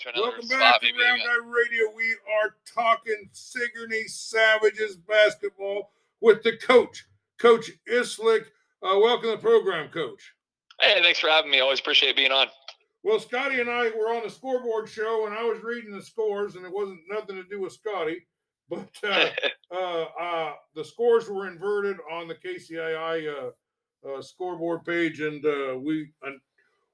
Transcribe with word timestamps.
to 0.00 0.08
another 0.08 0.28
Welcome 0.28 0.46
spot. 0.46 0.60
back 0.60 0.80
to 0.80 0.86
Round 0.86 1.20
Guy 1.20 1.46
Radio. 1.46 1.94
We 1.94 2.16
are 2.42 2.54
talking 2.64 3.28
Sigourney 3.32 4.04
Savages 4.06 4.96
basketball 4.96 5.92
with 6.22 6.42
the 6.42 6.56
coach, 6.56 7.04
Coach 7.38 7.70
Islick. 7.90 8.46
Uh, 8.82 8.96
welcome 8.98 9.30
to 9.30 9.30
the 9.32 9.42
program, 9.42 9.90
Coach. 9.90 10.32
Hey, 10.80 11.02
thanks 11.02 11.18
for 11.18 11.28
having 11.28 11.50
me. 11.50 11.60
Always 11.60 11.80
appreciate 11.80 12.16
being 12.16 12.32
on. 12.32 12.46
Well, 13.02 13.20
Scotty 13.20 13.60
and 13.60 13.68
I 13.68 13.90
were 13.90 14.14
on 14.14 14.22
the 14.22 14.30
scoreboard 14.30 14.88
show, 14.88 15.26
and 15.26 15.34
I 15.34 15.42
was 15.42 15.62
reading 15.62 15.94
the 15.94 16.02
scores, 16.02 16.56
and 16.56 16.64
it 16.64 16.72
wasn't 16.72 17.00
nothing 17.10 17.36
to 17.36 17.44
do 17.44 17.60
with 17.60 17.74
Scotty, 17.74 18.26
but 18.70 18.88
uh, 19.04 19.28
uh, 19.74 20.04
uh, 20.18 20.52
the 20.74 20.84
scores 20.84 21.28
were 21.28 21.46
inverted 21.46 21.98
on 22.10 22.26
the 22.26 22.34
KCII 22.34 23.28
uh, 23.28 24.08
uh, 24.08 24.22
scoreboard 24.22 24.82
page, 24.86 25.20
and 25.20 25.44
uh, 25.44 25.76
we 25.78 26.10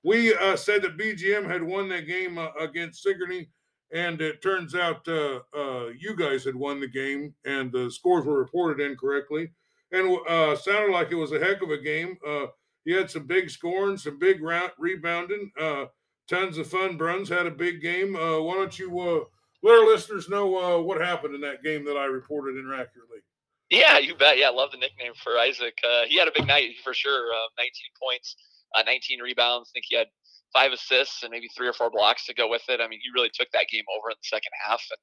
we 0.07 0.32
uh, 0.36 0.54
said 0.54 0.82
that 0.82 0.96
BGM 0.96 1.50
had 1.50 1.64
won 1.64 1.88
that 1.88 2.06
game 2.06 2.38
uh, 2.38 2.51
against 2.60 3.02
Sigourney, 3.02 3.48
and 3.92 4.20
it 4.20 4.41
turns 4.41 4.77
out 4.77 5.06
uh, 5.09 5.41
uh, 5.52 5.88
you 5.98 6.14
guys 6.14 6.45
had 6.45 6.55
won 6.55 6.78
the 6.78 6.87
game, 6.87 7.34
and 7.45 7.73
the 7.73 7.91
scores 7.91 8.24
were 8.24 8.38
reported 8.38 8.80
incorrectly, 8.80 9.50
and 9.91 10.16
uh, 10.28 10.55
sounded 10.55 10.92
like 10.92 11.11
it 11.11 11.16
was 11.16 11.33
a 11.33 11.41
heck 11.41 11.61
of 11.61 11.70
a 11.70 11.78
game. 11.78 12.16
Uh, 12.24 12.47
you 12.84 12.97
had 12.97 13.11
some 13.11 13.27
big 13.27 13.50
scoring, 13.50 13.97
some 13.97 14.16
big 14.16 14.41
rebounding, 14.78 15.50
uh, 15.61 15.87
tons 16.28 16.56
of 16.56 16.69
fun. 16.69 16.97
Bruns 16.97 17.28
had 17.28 17.47
a 17.47 17.50
big 17.50 17.83
game. 17.83 18.14
Uh, 18.14 18.41
why 18.41 18.55
don't 18.55 18.78
you 18.78 19.00
uh, 19.00 19.25
let 19.64 19.80
our 19.80 19.86
listeners 19.86 20.28
know 20.28 20.56
uh, 20.56 20.80
what 20.80 21.00
happened 21.00 21.34
in 21.34 21.41
that 21.41 21.64
game 21.64 21.84
that 21.84 21.97
I 21.97 22.05
reported 22.05 22.56
inaccurately? 22.56 23.19
Yeah, 23.70 23.98
you 23.98 24.14
bet. 24.14 24.38
Yeah, 24.38 24.50
I 24.50 24.52
love 24.52 24.70
the 24.70 24.78
nickname 24.78 25.14
for 25.20 25.36
Isaac. 25.36 25.75
Uh, 25.84 26.02
he 26.06 26.16
had 26.16 26.28
a 26.28 26.33
big 26.33 26.47
night 26.47 26.77
for 26.84 26.95
sure. 26.95 27.33
Uh, 27.33 27.48
19 27.59 27.73
points, 28.00 28.36
uh, 28.76 28.82
19 28.84 29.20
rebounds. 29.20 29.70
I 29.70 29.72
think 29.74 29.86
he 29.88 29.96
had 29.96 30.08
five 30.52 30.72
assists 30.72 31.22
and 31.22 31.30
maybe 31.30 31.48
three 31.56 31.68
or 31.68 31.72
four 31.72 31.90
blocks 31.90 32.24
to 32.26 32.34
go 32.34 32.48
with 32.48 32.62
it. 32.68 32.80
I 32.80 32.88
mean, 32.88 33.00
he 33.02 33.10
really 33.14 33.30
took 33.34 33.48
that 33.52 33.66
game 33.70 33.84
over 33.98 34.10
in 34.10 34.16
the 34.16 34.28
second 34.28 34.52
half 34.66 34.80
and 34.91 35.02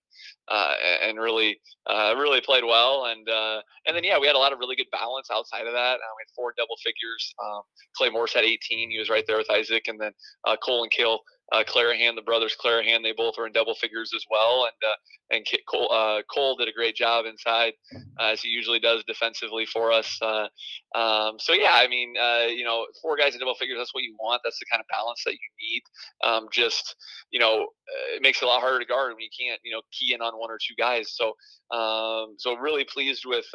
uh, 0.49 0.73
and 1.03 1.19
really 1.19 1.59
uh, 1.87 2.15
really 2.17 2.41
played 2.41 2.63
well. 2.63 3.05
And 3.05 3.27
uh, 3.29 3.61
and 3.85 3.95
then 3.95 4.03
yeah, 4.03 4.17
we 4.19 4.27
had 4.27 4.35
a 4.35 4.39
lot 4.39 4.53
of 4.53 4.59
really 4.59 4.75
good 4.75 4.89
balance 4.91 5.27
outside 5.31 5.67
of 5.67 5.73
that. 5.73 5.95
Uh, 6.01 6.11
we 6.17 6.21
had 6.25 6.33
four 6.35 6.53
double 6.57 6.75
figures. 6.83 7.33
Um, 7.43 7.61
Clay 7.95 8.09
Morse 8.09 8.33
had 8.33 8.43
18. 8.43 8.91
He 8.91 8.99
was 8.99 9.09
right 9.09 9.23
there 9.27 9.37
with 9.37 9.51
Isaac, 9.51 9.83
and 9.87 9.99
then 9.99 10.11
uh, 10.45 10.55
Cole 10.57 10.83
and 10.83 10.91
Kill 10.91 11.19
uh, 11.51 11.63
Clarahan, 11.63 12.15
the 12.15 12.21
brothers 12.21 12.55
Clarahan, 12.63 13.03
they 13.03 13.13
both 13.15 13.35
were 13.37 13.45
in 13.45 13.53
double 13.53 13.75
figures 13.75 14.11
as 14.15 14.25
well. 14.29 14.65
And 14.65 14.89
uh, 14.89 14.95
and 15.35 15.45
Cole, 15.67 15.91
uh, 15.91 16.21
Cole 16.33 16.55
did 16.55 16.67
a 16.67 16.71
great 16.71 16.95
job 16.95 17.25
inside, 17.25 17.73
uh, 18.19 18.31
as 18.31 18.41
he 18.41 18.49
usually 18.49 18.79
does 18.79 19.03
defensively 19.05 19.65
for 19.65 19.91
us. 19.91 20.19
Uh, 20.21 20.47
um, 20.95 21.35
so 21.39 21.53
yeah, 21.53 21.73
I 21.73 21.87
mean, 21.87 22.13
uh, 22.21 22.47
you 22.47 22.63
know, 22.63 22.85
four 23.01 23.17
guys 23.17 23.33
in 23.33 23.39
double 23.39 23.55
figures, 23.55 23.77
that's 23.79 23.93
what 23.93 24.03
you 24.03 24.15
want. 24.19 24.41
That's 24.43 24.59
the 24.59 24.65
kind 24.71 24.79
of 24.79 24.87
balance 24.89 25.23
that 25.25 25.33
you 25.33 25.39
need. 25.61 25.81
Um, 26.23 26.47
just 26.51 26.95
you 27.31 27.39
know, 27.39 27.67
it 28.15 28.21
makes 28.21 28.41
it 28.41 28.45
a 28.45 28.47
lot 28.47 28.61
harder 28.61 28.79
to 28.79 28.85
guard 28.85 29.13
when 29.13 29.21
you 29.21 29.29
can't, 29.37 29.59
you 29.63 29.71
know, 29.71 29.81
key 29.91 30.13
in 30.13 30.21
on 30.21 30.33
one 30.39 30.51
or 30.51 30.57
two 30.57 30.75
guys. 30.77 31.13
So 31.15 31.33
um, 31.75 32.35
so 32.37 32.55
really 32.55 32.83
pleased 32.85 33.25
with 33.25 33.45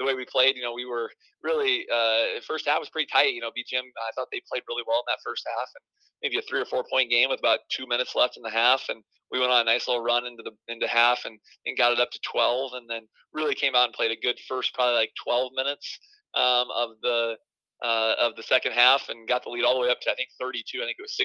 the 0.00 0.06
way 0.06 0.14
we 0.14 0.24
played. 0.24 0.56
You 0.56 0.62
know, 0.62 0.72
we 0.72 0.86
were 0.86 1.12
really 1.44 1.86
uh, 1.92 2.40
first 2.48 2.66
half 2.66 2.80
was 2.80 2.88
pretty 2.88 3.08
tight. 3.12 3.34
You 3.34 3.42
know, 3.42 3.50
BGM, 3.50 3.84
I 3.84 4.10
thought 4.16 4.28
they 4.32 4.40
played 4.50 4.64
really 4.66 4.82
well 4.88 5.04
in 5.04 5.08
that 5.12 5.20
first 5.24 5.46
half, 5.46 5.68
and 5.76 5.84
maybe 6.22 6.38
a 6.38 6.42
three 6.48 6.60
or 6.60 6.64
four 6.64 6.84
point 6.90 7.10
game 7.10 7.28
with 7.28 7.38
about 7.38 7.60
two 7.70 7.86
minutes 7.86 8.16
left 8.16 8.36
in 8.36 8.42
the 8.42 8.50
half, 8.50 8.88
and 8.88 9.04
we 9.30 9.38
went 9.38 9.52
on 9.52 9.60
a 9.60 9.64
nice 9.64 9.86
little 9.86 10.02
run 10.02 10.26
into 10.26 10.42
the 10.42 10.52
into 10.72 10.88
half 10.88 11.20
and, 11.24 11.38
and 11.66 11.76
got 11.76 11.92
it 11.92 12.00
up 12.00 12.10
to 12.10 12.20
12, 12.24 12.72
and 12.74 12.88
then 12.88 13.02
really 13.32 13.54
came 13.54 13.74
out 13.76 13.84
and 13.84 13.94
played 13.94 14.10
a 14.10 14.20
good 14.20 14.38
first 14.48 14.74
probably 14.74 14.94
like 14.94 15.12
12 15.22 15.52
minutes 15.54 16.00
um, 16.34 16.66
of 16.74 16.90
the 17.02 17.36
uh, 17.82 18.14
of 18.20 18.36
the 18.36 18.42
second 18.42 18.72
half 18.72 19.08
and 19.08 19.26
got 19.28 19.42
the 19.42 19.48
lead 19.48 19.64
all 19.64 19.74
the 19.74 19.80
way 19.80 19.90
up 19.90 20.00
to 20.02 20.10
I 20.10 20.14
think 20.14 20.28
32. 20.40 20.80
I 20.82 20.84
think 20.84 20.96
it 20.98 21.04
was 21.04 21.16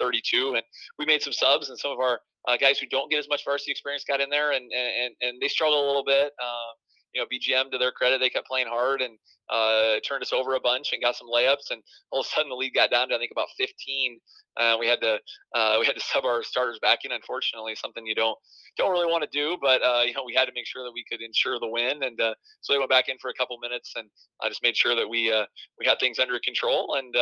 64-32, 0.00 0.54
and 0.54 0.62
we 0.98 1.06
made 1.06 1.22
some 1.22 1.32
subs 1.32 1.68
and 1.68 1.78
some 1.78 1.92
of 1.92 1.98
our 1.98 2.20
uh, 2.48 2.56
guys 2.56 2.78
who 2.78 2.86
don't 2.86 3.10
get 3.10 3.18
as 3.18 3.28
much 3.28 3.44
varsity 3.44 3.70
experience 3.70 4.04
got 4.06 4.20
in 4.20 4.30
there 4.30 4.52
and 4.52 4.70
and 4.72 5.14
and 5.20 5.40
they 5.40 5.48
struggled 5.48 5.82
a 5.82 5.86
little 5.86 6.04
bit. 6.04 6.32
Uh, 6.42 6.72
you 7.14 7.20
know, 7.20 7.26
BGM 7.26 7.70
to 7.72 7.78
their 7.78 7.92
credit, 7.92 8.20
they 8.20 8.30
kept 8.30 8.46
playing 8.46 8.66
hard 8.68 9.00
and 9.00 9.18
uh, 9.50 10.00
turned 10.06 10.22
us 10.22 10.32
over 10.32 10.54
a 10.54 10.60
bunch 10.60 10.92
and 10.92 11.02
got 11.02 11.16
some 11.16 11.28
layups. 11.28 11.70
And 11.70 11.82
all 12.10 12.20
of 12.20 12.26
a 12.26 12.28
sudden, 12.28 12.48
the 12.48 12.54
lead 12.54 12.72
got 12.74 12.90
down 12.90 13.08
to 13.08 13.14
I 13.14 13.18
think 13.18 13.32
about 13.32 13.48
15. 13.58 14.20
Uh, 14.56 14.76
we 14.78 14.86
had 14.86 15.00
to 15.00 15.18
uh, 15.54 15.76
we 15.80 15.86
had 15.86 15.94
to 15.94 16.00
sub 16.12 16.24
our 16.24 16.42
starters 16.42 16.78
back 16.80 17.00
in. 17.04 17.12
Unfortunately, 17.12 17.74
something 17.74 18.06
you 18.06 18.14
don't 18.14 18.38
don't 18.76 18.92
really 18.92 19.10
want 19.10 19.24
to 19.24 19.30
do, 19.32 19.56
but 19.60 19.82
uh, 19.82 20.02
you 20.06 20.14
know 20.14 20.24
we 20.24 20.34
had 20.34 20.46
to 20.46 20.52
make 20.54 20.66
sure 20.66 20.84
that 20.84 20.92
we 20.92 21.04
could 21.10 21.20
ensure 21.20 21.58
the 21.58 21.68
win. 21.68 22.02
And 22.02 22.20
uh, 22.20 22.34
so 22.60 22.72
they 22.72 22.78
went 22.78 22.90
back 22.90 23.08
in 23.08 23.16
for 23.20 23.30
a 23.30 23.34
couple 23.34 23.58
minutes, 23.58 23.92
and 23.96 24.08
I 24.42 24.48
just 24.48 24.62
made 24.62 24.76
sure 24.76 24.94
that 24.94 25.08
we 25.08 25.32
uh, 25.32 25.46
we 25.78 25.86
had 25.86 25.98
things 25.98 26.18
under 26.18 26.38
control. 26.44 26.96
And 26.96 27.14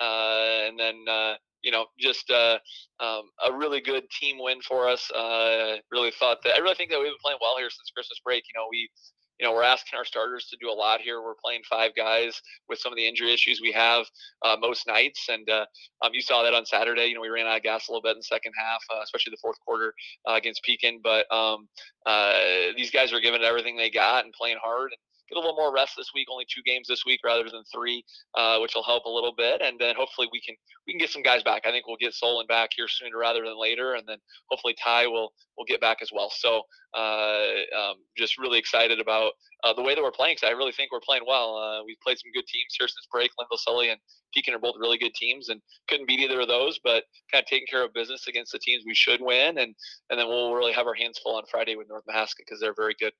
and 0.00 0.78
then 0.78 1.36
you 1.62 1.72
know, 1.72 1.86
just 1.98 2.30
uh, 2.30 2.58
um, 3.00 3.30
a 3.44 3.52
really 3.52 3.80
good 3.80 4.04
team 4.10 4.36
win 4.40 4.60
for 4.62 4.88
us. 4.88 5.10
Uh, 5.10 5.76
really 5.90 6.12
thought 6.18 6.38
that 6.44 6.54
I 6.54 6.58
really 6.58 6.76
think 6.76 6.90
that 6.90 6.98
we've 6.98 7.10
been 7.10 7.24
playing 7.24 7.38
well 7.40 7.56
here 7.58 7.70
since 7.70 7.90
Christmas 7.94 8.20
break. 8.24 8.44
You 8.46 8.58
know, 8.58 8.66
we 8.70 8.88
you 9.38 9.46
know, 9.46 9.52
we're 9.52 9.62
asking 9.62 9.96
our 9.96 10.04
starters 10.04 10.46
to 10.50 10.56
do 10.60 10.70
a 10.70 10.72
lot 10.72 11.00
here. 11.00 11.22
We're 11.22 11.34
playing 11.42 11.62
five 11.68 11.92
guys 11.96 12.40
with 12.68 12.78
some 12.78 12.92
of 12.92 12.96
the 12.96 13.06
injury 13.06 13.32
issues 13.32 13.60
we 13.60 13.72
have 13.72 14.06
uh, 14.44 14.56
most 14.60 14.86
nights, 14.86 15.28
and 15.28 15.48
uh, 15.48 15.66
um, 16.02 16.10
you 16.12 16.20
saw 16.20 16.42
that 16.42 16.54
on 16.54 16.66
Saturday. 16.66 17.06
You 17.06 17.14
know, 17.14 17.20
we 17.20 17.28
ran 17.28 17.46
out 17.46 17.56
of 17.56 17.62
gas 17.62 17.88
a 17.88 17.92
little 17.92 18.02
bit 18.02 18.12
in 18.12 18.18
the 18.18 18.22
second 18.24 18.52
half, 18.58 18.82
uh, 18.92 19.00
especially 19.02 19.30
the 19.30 19.38
fourth 19.40 19.58
quarter 19.64 19.94
uh, 20.28 20.34
against 20.34 20.62
Pekin. 20.64 21.00
But 21.02 21.32
um, 21.32 21.68
uh, 22.06 22.32
these 22.76 22.90
guys 22.90 23.12
are 23.12 23.20
giving 23.20 23.42
everything 23.42 23.76
they 23.76 23.90
got 23.90 24.24
and 24.24 24.32
playing 24.32 24.58
hard. 24.62 24.90
And, 24.90 24.98
get 25.28 25.36
a 25.36 25.40
little 25.40 25.56
more 25.56 25.72
rest 25.72 25.94
this 25.96 26.10
week. 26.14 26.28
Only 26.30 26.46
two 26.48 26.62
games 26.64 26.88
this 26.88 27.04
week 27.04 27.20
rather 27.24 27.44
than 27.44 27.62
three, 27.72 28.04
uh, 28.34 28.58
which 28.58 28.74
will 28.74 28.82
help 28.84 29.04
a 29.04 29.10
little 29.10 29.34
bit. 29.36 29.60
And 29.60 29.78
then 29.78 29.94
hopefully 29.96 30.28
we 30.32 30.40
can 30.40 30.54
we 30.86 30.92
can 30.92 30.98
get 30.98 31.10
some 31.10 31.22
guys 31.22 31.42
back. 31.42 31.62
I 31.66 31.70
think 31.70 31.86
we'll 31.86 31.96
get 32.00 32.14
Solon 32.14 32.46
back 32.46 32.70
here 32.74 32.88
sooner 32.88 33.18
rather 33.18 33.42
than 33.42 33.60
later, 33.60 33.94
and 33.94 34.06
then 34.06 34.18
hopefully 34.50 34.74
Ty 34.82 35.06
will 35.06 35.32
will 35.56 35.64
get 35.66 35.80
back 35.80 35.98
as 36.00 36.10
well. 36.14 36.30
So 36.34 36.62
uh, 36.96 37.42
um, 37.76 37.96
just 38.16 38.38
really 38.38 38.58
excited 38.58 39.00
about 39.00 39.32
uh, 39.64 39.72
the 39.74 39.82
way 39.82 39.94
that 39.94 40.02
we're 40.02 40.10
playing. 40.10 40.36
I 40.44 40.50
really 40.50 40.72
think 40.72 40.92
we're 40.92 41.00
playing 41.00 41.24
well. 41.26 41.56
Uh, 41.56 41.84
we've 41.84 42.00
played 42.00 42.18
some 42.18 42.30
good 42.32 42.46
teams 42.46 42.76
here 42.78 42.88
since 42.88 43.06
break. 43.12 43.30
Lynnville 43.38 43.58
Sully 43.58 43.90
and 43.90 44.00
Pekin 44.34 44.54
are 44.54 44.58
both 44.58 44.76
really 44.78 44.98
good 44.98 45.14
teams, 45.14 45.48
and 45.48 45.60
couldn't 45.88 46.06
beat 46.06 46.20
either 46.20 46.40
of 46.40 46.48
those. 46.48 46.78
But 46.82 47.04
kind 47.32 47.42
of 47.42 47.48
taking 47.48 47.66
care 47.66 47.84
of 47.84 47.92
business 47.92 48.26
against 48.28 48.52
the 48.52 48.58
teams 48.58 48.84
we 48.86 48.94
should 48.94 49.20
win, 49.20 49.58
and 49.58 49.74
and 50.10 50.18
then 50.18 50.28
we'll 50.28 50.54
really 50.54 50.72
have 50.72 50.86
our 50.86 50.94
hands 50.94 51.18
full 51.18 51.36
on 51.36 51.44
Friday 51.50 51.76
with 51.76 51.88
North 51.88 52.04
Mahaska 52.08 52.38
because 52.38 52.60
they're 52.60 52.74
very 52.74 52.94
good. 52.98 53.12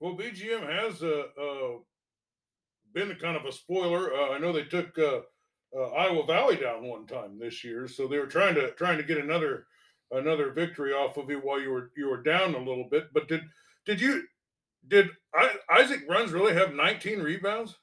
Well, 0.00 0.16
BGM 0.16 0.68
has 0.68 1.02
uh, 1.02 1.78
been 2.92 3.14
kind 3.16 3.36
of 3.36 3.44
a 3.44 3.52
spoiler. 3.52 4.12
Uh, 4.14 4.30
I 4.32 4.38
know 4.38 4.52
they 4.52 4.64
took 4.64 4.98
uh, 4.98 5.20
uh, 5.76 5.88
Iowa 5.90 6.26
Valley 6.26 6.56
down 6.56 6.84
one 6.84 7.06
time 7.06 7.38
this 7.38 7.64
year, 7.64 7.88
so 7.88 8.06
they 8.06 8.18
were 8.18 8.26
trying 8.26 8.54
to 8.56 8.72
trying 8.72 8.98
to 8.98 9.04
get 9.04 9.18
another 9.18 9.66
another 10.12 10.52
victory 10.52 10.92
off 10.92 11.16
of 11.16 11.30
you 11.30 11.38
while 11.38 11.60
you 11.60 11.70
were 11.70 11.90
you 11.96 12.08
were 12.08 12.22
down 12.22 12.54
a 12.54 12.58
little 12.58 12.88
bit. 12.90 13.12
But 13.12 13.28
did 13.28 13.42
did 13.86 14.00
you 14.00 14.24
did 14.88 15.10
Isaac 15.70 16.02
Runs 16.08 16.32
really 16.32 16.54
have 16.54 16.74
19 16.74 17.20
rebounds? 17.20 17.74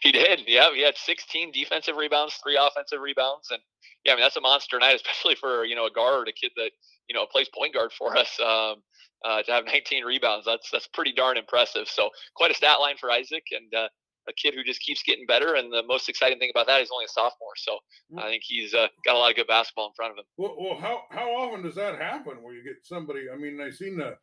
He 0.00 0.10
did. 0.10 0.42
Yeah, 0.46 0.72
he 0.74 0.82
had 0.82 0.96
16 0.96 1.52
defensive 1.52 1.96
rebounds, 1.96 2.34
three 2.42 2.58
offensive 2.60 3.00
rebounds, 3.00 3.50
and 3.50 3.60
yeah, 4.04 4.12
I 4.12 4.16
mean 4.16 4.24
that's 4.24 4.36
a 4.36 4.40
monster 4.40 4.78
night, 4.78 4.96
especially 4.96 5.34
for 5.34 5.64
you 5.64 5.76
know 5.76 5.86
a 5.86 5.90
guard, 5.90 6.28
a 6.28 6.32
kid 6.32 6.52
that 6.56 6.70
you 7.08 7.14
know 7.14 7.26
plays 7.26 7.48
point 7.54 7.74
guard 7.74 7.92
for 7.92 8.16
us. 8.16 8.38
Um, 8.40 8.82
uh, 9.24 9.42
to 9.42 9.52
have 9.52 9.64
19 9.72 10.04
rebounds, 10.04 10.46
that's 10.46 10.70
that's 10.70 10.86
pretty 10.88 11.12
darn 11.12 11.36
impressive. 11.36 11.88
So 11.88 12.10
quite 12.34 12.50
a 12.50 12.54
stat 12.54 12.80
line 12.80 12.96
for 12.98 13.10
Isaac, 13.10 13.44
and 13.52 13.72
uh, 13.74 13.88
a 14.28 14.32
kid 14.32 14.54
who 14.54 14.62
just 14.62 14.80
keeps 14.80 15.02
getting 15.02 15.26
better. 15.26 15.54
And 15.54 15.72
the 15.72 15.82
most 15.82 16.08
exciting 16.08 16.38
thing 16.38 16.50
about 16.54 16.66
that 16.66 16.80
is 16.80 16.90
only 16.92 17.04
a 17.04 17.08
sophomore, 17.08 17.56
so 17.56 17.78
I 18.18 18.28
think 18.28 18.42
he's 18.46 18.74
uh, 18.74 18.88
got 19.04 19.16
a 19.16 19.18
lot 19.18 19.30
of 19.30 19.36
good 19.36 19.46
basketball 19.46 19.86
in 19.86 19.94
front 19.94 20.12
of 20.12 20.18
him. 20.18 20.24
Well, 20.36 20.56
well, 20.58 20.78
how 20.78 21.02
how 21.10 21.30
often 21.30 21.62
does 21.62 21.74
that 21.76 21.98
happen 21.98 22.42
where 22.42 22.54
you 22.54 22.62
get 22.62 22.84
somebody? 22.84 23.26
I 23.32 23.36
mean, 23.36 23.60
I 23.60 23.70
seen 23.70 23.96
the 23.96 24.16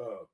uh, 0.00 0.24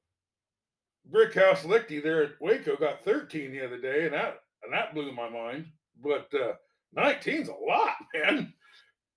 Brick 1.11 1.35
House 1.35 1.63
Lichty 1.63 2.03
there 2.03 2.23
at 2.23 2.41
Waco 2.41 2.77
got 2.77 3.05
13 3.05 3.53
the 3.53 3.65
other 3.65 3.81
day, 3.81 4.05
and 4.05 4.15
that 4.15 4.39
and 4.63 4.73
that 4.73 4.95
blew 4.95 5.13
my 5.13 5.29
mind. 5.29 5.67
But 6.03 6.29
uh, 6.35 6.55
19's 6.97 7.49
a 7.49 7.53
lot, 7.53 7.95
man. 8.15 8.53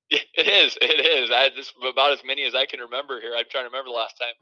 Yeah, 0.10 0.20
it 0.34 0.48
is. 0.48 0.78
It 0.82 1.06
is. 1.06 1.32
I 1.32 1.44
had 1.44 1.56
just 1.56 1.74
about 1.88 2.12
as 2.12 2.20
many 2.26 2.44
as 2.44 2.54
I 2.54 2.66
can 2.66 2.82
remember 2.82 3.22
here. 3.22 3.34
I'm 3.38 3.46
trying 3.50 3.64
to 3.64 3.70
remember 3.70 3.90
the 3.90 3.96
last 3.96 4.16
time 4.20 4.34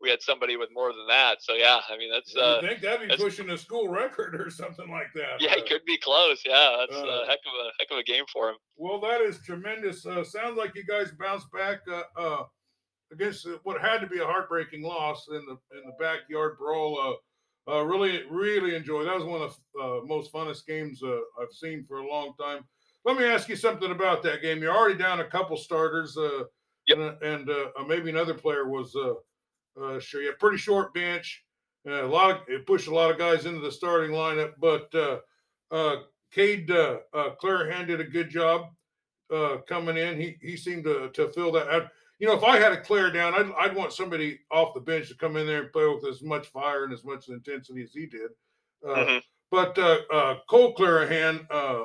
we 0.00 0.10
had 0.10 0.22
somebody 0.22 0.56
with 0.56 0.68
more 0.72 0.92
than 0.92 1.06
that. 1.08 1.42
So 1.42 1.54
yeah, 1.54 1.80
I 1.88 1.96
mean 1.96 2.10
that's. 2.10 2.34
Uh, 2.36 2.60
think 2.60 2.80
that'd 2.80 3.08
be 3.08 3.16
pushing 3.16 3.50
a 3.50 3.58
school 3.58 3.88
record 3.92 4.40
or 4.40 4.50
something 4.50 4.90
like 4.90 5.12
that. 5.14 5.40
Yeah, 5.40 5.52
uh, 5.52 5.56
he 5.56 5.62
could 5.62 5.84
be 5.86 5.98
close. 5.98 6.42
Yeah, 6.44 6.76
that's 6.80 7.00
uh, 7.00 7.06
a 7.06 7.26
heck 7.26 7.38
of 7.46 7.52
a 7.52 7.70
heck 7.78 7.90
of 7.90 7.98
a 7.98 8.04
game 8.04 8.24
for 8.32 8.50
him. 8.50 8.56
Well, 8.76 9.00
that 9.00 9.20
is 9.20 9.40
tremendous. 9.44 10.04
Uh, 10.04 10.22
sounds 10.24 10.56
like 10.56 10.74
you 10.74 10.84
guys 10.84 11.12
bounced 11.18 11.50
back 11.52 11.78
uh, 11.90 12.02
uh, 12.16 12.44
against 13.12 13.46
what 13.62 13.80
had 13.80 14.00
to 14.00 14.06
be 14.06 14.20
a 14.20 14.24
heartbreaking 14.24 14.82
loss 14.82 15.26
in 15.30 15.44
the 15.46 15.76
in 15.76 15.86
the 15.86 15.94
backyard 15.98 16.58
brawl. 16.58 17.18
really, 17.66 18.22
really 18.30 18.74
enjoyed. 18.74 19.06
That 19.06 19.16
was 19.16 19.24
one 19.24 19.42
of 19.42 19.56
the 19.74 20.02
most 20.04 20.32
funnest 20.32 20.66
games 20.66 21.02
I've 21.04 21.52
seen 21.52 21.84
for 21.88 21.98
a 21.98 22.08
long 22.08 22.34
time. 22.38 22.64
Let 23.04 23.16
me 23.16 23.24
ask 23.24 23.48
you 23.48 23.54
something 23.54 23.92
about 23.92 24.24
that 24.24 24.42
game. 24.42 24.60
You're 24.60 24.76
already 24.76 24.98
down 24.98 25.20
a 25.20 25.24
couple 25.24 25.56
starters, 25.56 26.18
yep. 26.88 26.98
and, 26.98 27.48
and 27.48 27.48
maybe 27.86 28.10
another 28.10 28.34
player 28.34 28.68
was 28.68 28.96
uh, 29.80 29.98
sure, 30.00 30.22
you 30.22 30.28
have 30.28 30.38
pretty 30.38 30.58
short 30.58 30.94
bench. 30.94 31.44
Uh, 31.88 32.04
a 32.04 32.06
lot 32.06 32.30
of 32.30 32.36
it 32.48 32.66
pushed 32.66 32.88
a 32.88 32.94
lot 32.94 33.10
of 33.10 33.18
guys 33.18 33.46
into 33.46 33.60
the 33.60 33.70
starting 33.70 34.10
lineup, 34.10 34.52
but 34.58 34.92
uh, 34.94 35.18
uh, 35.70 35.96
Cade 36.32 36.70
uh, 36.70 36.98
uh, 37.14 37.30
Clarahan 37.42 37.86
did 37.86 38.00
a 38.00 38.04
good 38.04 38.30
job 38.30 38.68
uh, 39.32 39.58
coming 39.68 39.96
in. 39.96 40.20
He 40.20 40.36
he 40.40 40.56
seemed 40.56 40.84
to 40.84 41.10
to 41.10 41.28
fill 41.28 41.52
that. 41.52 41.68
out. 41.68 41.88
you 42.18 42.26
know, 42.26 42.34
if 42.34 42.44
I 42.44 42.56
had 42.56 42.72
a 42.72 42.80
Claire 42.80 43.12
down, 43.12 43.34
I'd, 43.34 43.52
I'd 43.58 43.76
want 43.76 43.92
somebody 43.92 44.40
off 44.50 44.74
the 44.74 44.80
bench 44.80 45.08
to 45.08 45.16
come 45.16 45.36
in 45.36 45.46
there 45.46 45.62
and 45.62 45.72
play 45.72 45.86
with 45.86 46.04
as 46.06 46.22
much 46.22 46.46
fire 46.48 46.84
and 46.84 46.92
as 46.92 47.04
much 47.04 47.28
intensity 47.28 47.82
as 47.82 47.92
he 47.92 48.06
did. 48.06 48.30
Uh, 48.86 48.94
mm-hmm. 48.94 49.18
But 49.50 49.78
uh, 49.78 49.98
uh, 50.12 50.36
Cole 50.48 50.74
Clarahan, 50.74 51.46
uh, 51.50 51.84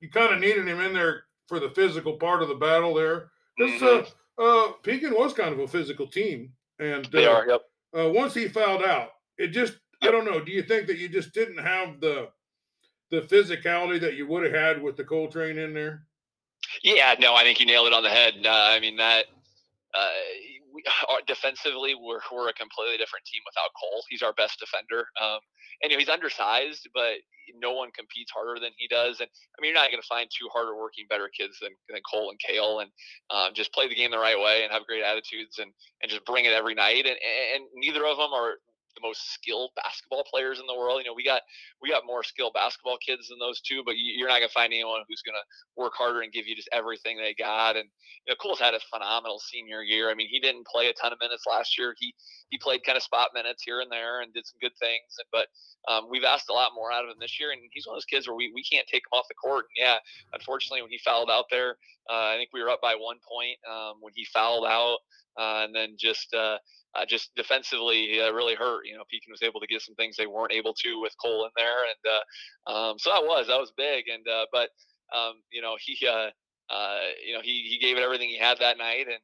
you 0.00 0.10
kind 0.10 0.34
of 0.34 0.40
needed 0.40 0.68
him 0.68 0.80
in 0.80 0.92
there 0.92 1.24
for 1.48 1.58
the 1.58 1.70
physical 1.70 2.14
part 2.14 2.42
of 2.42 2.48
the 2.48 2.54
battle 2.54 2.94
there. 2.94 3.30
Because 3.56 3.82
uh, 3.82 4.42
mm-hmm. 4.42 4.70
uh, 4.70 4.72
Pekin 4.82 5.14
was 5.14 5.32
kind 5.32 5.52
of 5.52 5.58
a 5.58 5.68
physical 5.68 6.06
team, 6.06 6.52
and 6.78 7.04
they 7.06 7.26
are. 7.26 7.46
Yep. 7.48 7.62
once 8.14 8.34
he 8.34 8.48
fouled 8.48 8.82
out, 8.82 9.10
it 9.38 9.48
just 9.48 9.74
I 10.02 10.10
don't 10.10 10.24
know. 10.24 10.40
Do 10.40 10.52
you 10.52 10.62
think 10.62 10.86
that 10.88 10.98
you 10.98 11.08
just 11.08 11.32
didn't 11.32 11.58
have 11.58 12.00
the 12.00 12.28
the 13.10 13.22
physicality 13.22 14.00
that 14.00 14.14
you 14.14 14.26
would 14.26 14.44
have 14.44 14.52
had 14.52 14.82
with 14.82 14.96
the 14.96 15.04
Coltrane 15.04 15.58
in 15.58 15.74
there? 15.74 16.02
Yeah, 16.82 17.14
no, 17.20 17.34
I 17.34 17.44
think 17.44 17.60
you 17.60 17.66
nailed 17.66 17.86
it 17.86 17.92
on 17.92 18.02
the 18.02 18.10
head. 18.10 18.34
Uh, 18.44 18.50
I 18.72 18.80
mean 18.80 18.96
that 18.96 19.26
uh, 19.94 20.08
we, 20.76 20.84
uh, 21.08 21.24
defensively, 21.26 21.96
we're 21.96 22.20
we're 22.28 22.52
a 22.52 22.54
completely 22.54 23.00
different 23.00 23.24
team 23.24 23.40
without 23.48 23.72
Cole. 23.72 24.04
He's 24.12 24.22
our 24.22 24.36
best 24.36 24.60
defender. 24.60 25.08
Um, 25.16 25.40
and 25.82 25.92
he's 25.92 26.08
undersized, 26.08 26.88
but 26.94 27.20
no 27.60 27.72
one 27.72 27.90
competes 27.92 28.32
harder 28.32 28.60
than 28.60 28.72
he 28.76 28.88
does. 28.88 29.20
And 29.20 29.28
I 29.28 29.56
mean, 29.60 29.72
you're 29.72 29.80
not 29.80 29.90
going 29.90 30.02
to 30.02 30.08
find 30.08 30.28
two 30.28 30.48
harder 30.52 30.76
working, 30.76 31.06
better 31.08 31.30
kids 31.32 31.58
than, 31.60 31.72
than 31.88 32.00
Cole 32.10 32.30
and 32.30 32.40
Kale. 32.40 32.80
And 32.80 32.90
um, 33.30 33.54
just 33.54 33.72
play 33.72 33.88
the 33.88 33.94
game 33.94 34.10
the 34.10 34.18
right 34.18 34.38
way 34.38 34.62
and 34.62 34.72
have 34.72 34.86
great 34.86 35.02
attitudes 35.02 35.58
and 35.58 35.72
and 36.02 36.10
just 36.10 36.24
bring 36.24 36.44
it 36.44 36.52
every 36.52 36.74
night. 36.74 37.06
And 37.06 37.16
and 37.16 37.64
neither 37.74 38.04
of 38.04 38.16
them 38.16 38.32
are 38.32 38.60
the 38.96 39.06
most 39.06 39.32
skilled 39.32 39.70
basketball 39.76 40.24
players 40.24 40.58
in 40.58 40.66
the 40.66 40.74
world. 40.74 41.00
You 41.00 41.10
know, 41.10 41.14
we 41.14 41.24
got 41.24 41.42
we 41.80 41.90
got 41.90 42.06
more 42.06 42.24
skilled 42.24 42.54
basketball 42.54 42.98
kids 42.98 43.28
than 43.28 43.38
those 43.38 43.60
two, 43.60 43.82
but 43.84 43.94
you're 43.96 44.28
not 44.28 44.40
gonna 44.40 44.48
find 44.48 44.72
anyone 44.72 45.02
who's 45.08 45.22
gonna 45.22 45.44
work 45.76 45.92
harder 45.94 46.22
and 46.22 46.32
give 46.32 46.46
you 46.46 46.56
just 46.56 46.68
everything 46.72 47.16
they 47.16 47.34
got. 47.38 47.76
And 47.76 47.88
you 48.26 48.32
know, 48.32 48.36
Cole's 48.40 48.60
had 48.60 48.74
a 48.74 48.80
phenomenal 48.90 49.38
senior 49.38 49.82
year. 49.82 50.10
I 50.10 50.14
mean, 50.14 50.28
he 50.28 50.40
didn't 50.40 50.66
play 50.66 50.88
a 50.88 50.94
ton 50.94 51.12
of 51.12 51.20
minutes 51.20 51.44
last 51.46 51.78
year. 51.78 51.94
He 51.98 52.14
he 52.48 52.58
played 52.58 52.84
kind 52.84 52.96
of 52.96 53.02
spot 53.02 53.30
minutes 53.34 53.62
here 53.62 53.80
and 53.80 53.92
there 53.92 54.22
and 54.22 54.32
did 54.32 54.46
some 54.46 54.58
good 54.60 54.76
things. 54.80 55.16
But 55.30 55.46
um, 55.88 56.06
we've 56.10 56.24
asked 56.24 56.50
a 56.50 56.52
lot 56.52 56.72
more 56.74 56.90
out 56.90 57.04
of 57.04 57.10
him 57.10 57.16
this 57.20 57.38
year, 57.38 57.52
and 57.52 57.60
he's 57.70 57.86
one 57.86 57.94
of 57.94 57.96
those 57.98 58.06
kids 58.06 58.26
where 58.26 58.36
we, 58.36 58.50
we 58.54 58.64
can't 58.64 58.86
take 58.86 59.02
him 59.06 59.14
off 59.14 59.28
the 59.28 59.34
court. 59.34 59.66
And 59.70 59.86
yeah, 59.86 59.98
unfortunately, 60.32 60.82
when 60.82 60.90
he 60.90 60.98
fouled 60.98 61.30
out 61.30 61.46
there, 61.50 61.76
uh, 62.10 62.34
I 62.34 62.36
think 62.36 62.50
we 62.52 62.62
were 62.62 62.70
up 62.70 62.80
by 62.80 62.94
one 62.94 63.18
point 63.26 63.58
um, 63.70 63.98
when 64.00 64.12
he 64.14 64.24
fouled 64.24 64.66
out, 64.66 64.98
and 65.38 65.74
then 65.74 65.96
just 65.98 66.34
uh, 66.34 66.58
uh, 66.94 67.04
just 67.06 67.30
defensively 67.36 68.20
uh, 68.20 68.32
really 68.32 68.54
hurt. 68.54 68.86
You 68.86 68.96
know, 68.96 69.04
Pekin 69.10 69.30
was 69.30 69.42
able 69.42 69.60
to 69.60 69.66
get 69.66 69.82
some 69.82 69.94
things 69.94 70.16
they 70.16 70.26
weren't 70.26 70.52
able 70.52 70.74
to 70.74 71.00
with 71.00 71.14
Cole 71.22 71.44
in 71.44 71.50
there, 71.56 71.84
and 71.84 72.12
uh, 72.12 72.70
um, 72.70 72.98
so 72.98 73.10
that 73.10 73.22
was 73.22 73.46
that 73.48 73.60
was 73.60 73.72
big. 73.76 74.04
And 74.08 74.26
uh, 74.28 74.46
but 74.52 74.70
um, 75.16 75.34
you 75.52 75.62
know 75.62 75.76
he 75.80 75.98
uh, 76.06 76.30
uh, 76.72 77.00
you 77.24 77.34
know 77.34 77.40
he 77.42 77.68
he 77.68 77.78
gave 77.78 77.96
it 77.96 78.02
everything 78.02 78.28
he 78.28 78.38
had 78.38 78.58
that 78.60 78.78
night 78.78 79.06
and 79.08 79.22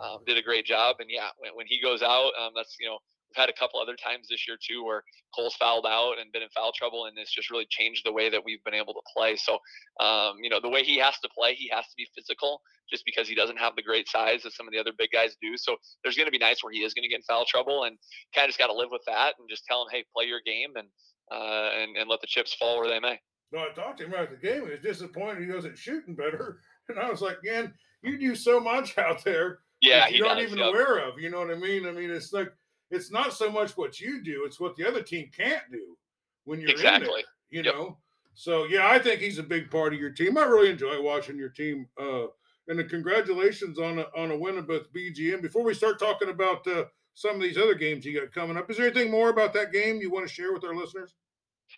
um, 0.00 0.18
did 0.26 0.38
a 0.38 0.42
great 0.42 0.66
job. 0.66 0.96
And 1.00 1.08
yeah, 1.10 1.28
when, 1.38 1.52
when 1.54 1.66
he 1.66 1.80
goes 1.80 2.02
out, 2.02 2.32
um, 2.40 2.52
that's 2.54 2.76
you 2.80 2.88
know 2.88 2.98
We've 3.30 3.40
had 3.40 3.48
a 3.48 3.58
couple 3.58 3.80
other 3.80 3.96
times 3.96 4.28
this 4.28 4.46
year 4.46 4.56
too 4.60 4.84
where 4.84 5.02
Cole's 5.34 5.54
fouled 5.56 5.86
out 5.86 6.14
and 6.20 6.32
been 6.32 6.42
in 6.42 6.48
foul 6.50 6.72
trouble, 6.72 7.06
and 7.06 7.18
it's 7.18 7.34
just 7.34 7.50
really 7.50 7.66
changed 7.68 8.02
the 8.04 8.12
way 8.12 8.30
that 8.30 8.42
we've 8.44 8.62
been 8.64 8.74
able 8.74 8.94
to 8.94 9.00
play. 9.14 9.36
So, 9.36 9.58
um, 10.00 10.36
you 10.40 10.48
know, 10.48 10.60
the 10.60 10.68
way 10.68 10.82
he 10.82 10.98
has 10.98 11.18
to 11.20 11.28
play, 11.36 11.54
he 11.54 11.68
has 11.72 11.84
to 11.84 11.96
be 11.96 12.06
physical, 12.14 12.60
just 12.90 13.04
because 13.04 13.28
he 13.28 13.34
doesn't 13.34 13.58
have 13.58 13.76
the 13.76 13.82
great 13.82 14.08
size 14.08 14.42
that 14.42 14.52
some 14.52 14.66
of 14.66 14.72
the 14.72 14.78
other 14.78 14.92
big 14.96 15.10
guys 15.12 15.36
do. 15.42 15.56
So, 15.56 15.76
there's 16.02 16.16
going 16.16 16.26
to 16.26 16.32
be 16.32 16.38
nights 16.38 16.64
where 16.64 16.72
he 16.72 16.80
is 16.80 16.94
going 16.94 17.02
to 17.02 17.08
get 17.08 17.16
in 17.16 17.22
foul 17.22 17.44
trouble, 17.44 17.84
and 17.84 17.98
kind 18.34 18.46
of 18.46 18.50
just 18.50 18.58
got 18.58 18.68
to 18.68 18.76
live 18.76 18.90
with 18.90 19.02
that 19.06 19.34
and 19.38 19.48
just 19.48 19.64
tell 19.66 19.82
him, 19.82 19.88
hey, 19.90 20.04
play 20.14 20.24
your 20.26 20.40
game 20.44 20.70
and 20.76 20.88
uh, 21.30 21.70
and 21.76 21.96
and 21.96 22.08
let 22.08 22.20
the 22.20 22.26
chips 22.26 22.54
fall 22.54 22.78
where 22.78 22.88
they 22.88 23.00
may. 23.00 23.18
No, 23.52 23.60
I 23.60 23.68
talked 23.74 23.98
to 23.98 24.04
him 24.04 24.12
about 24.12 24.30
the 24.30 24.36
game. 24.36 24.64
He 24.64 24.70
was 24.72 24.80
disappointed 24.80 25.44
he 25.44 25.52
wasn't 25.52 25.78
shooting 25.78 26.14
better, 26.14 26.60
and 26.88 26.98
I 26.98 27.10
was 27.10 27.20
like, 27.20 27.38
man, 27.44 27.72
you 28.02 28.18
do 28.18 28.34
so 28.34 28.60
much 28.60 28.96
out 28.98 29.24
there. 29.24 29.60
Yeah, 29.82 30.08
you're 30.08 30.26
not 30.26 30.40
even 30.40 30.58
yep. 30.58 30.68
aware 30.68 30.98
of. 31.06 31.20
You 31.20 31.30
know 31.30 31.40
what 31.40 31.50
I 31.50 31.54
mean? 31.54 31.86
I 31.86 31.92
mean, 31.92 32.10
it's 32.10 32.32
like 32.32 32.48
it's 32.90 33.10
not 33.10 33.32
so 33.32 33.50
much 33.50 33.76
what 33.76 34.00
you 34.00 34.22
do; 34.22 34.44
it's 34.44 34.60
what 34.60 34.76
the 34.76 34.86
other 34.86 35.02
team 35.02 35.30
can't 35.36 35.62
do 35.70 35.96
when 36.44 36.60
you're 36.60 36.70
exactly. 36.70 37.06
in 37.06 37.12
there. 37.14 37.22
You 37.50 37.62
yep. 37.62 37.74
know. 37.74 37.98
So 38.34 38.64
yeah, 38.64 38.88
I 38.88 38.98
think 38.98 39.20
he's 39.20 39.38
a 39.38 39.42
big 39.42 39.70
part 39.70 39.94
of 39.94 40.00
your 40.00 40.10
team. 40.10 40.36
I 40.36 40.44
really 40.44 40.70
enjoy 40.70 41.00
watching 41.00 41.36
your 41.36 41.48
team. 41.48 41.88
Uh, 42.00 42.26
and 42.68 42.88
congratulations 42.90 43.78
on 43.78 44.00
a, 44.00 44.06
on 44.16 44.30
a 44.30 44.36
win 44.36 44.66
with 44.66 44.92
BGM. 44.92 45.40
Before 45.40 45.62
we 45.62 45.74
start 45.74 45.98
talking 45.98 46.28
about 46.28 46.66
uh, 46.66 46.84
some 47.14 47.36
of 47.36 47.42
these 47.42 47.56
other 47.56 47.74
games 47.74 48.04
you 48.04 48.18
got 48.18 48.32
coming 48.32 48.56
up, 48.56 48.70
is 48.70 48.76
there 48.76 48.86
anything 48.86 49.10
more 49.10 49.30
about 49.30 49.54
that 49.54 49.72
game 49.72 50.00
you 50.00 50.10
want 50.10 50.26
to 50.26 50.32
share 50.32 50.52
with 50.52 50.64
our 50.64 50.74
listeners? 50.74 51.14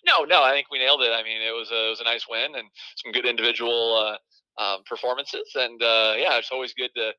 No, 0.07 0.25
no, 0.25 0.43
I 0.43 0.53
think 0.53 0.71
we 0.71 0.79
nailed 0.79 1.03
it. 1.03 1.13
I 1.13 1.23
mean, 1.23 1.41
it 1.43 1.53
was 1.53 1.71
a, 1.71 1.87
it 1.87 1.91
was 1.91 2.01
a 2.01 2.05
nice 2.05 2.27
win 2.29 2.55
and 2.57 2.69
some 2.97 3.13
good 3.13 3.27
individual 3.27 3.97
uh, 4.59 4.63
um, 4.63 4.83
performances, 4.87 5.53
and 5.55 5.83
uh, 5.83 6.15
yeah, 6.17 6.39
it's 6.39 6.51
always 6.51 6.75
good 6.75 6.91
to 6.97 7.13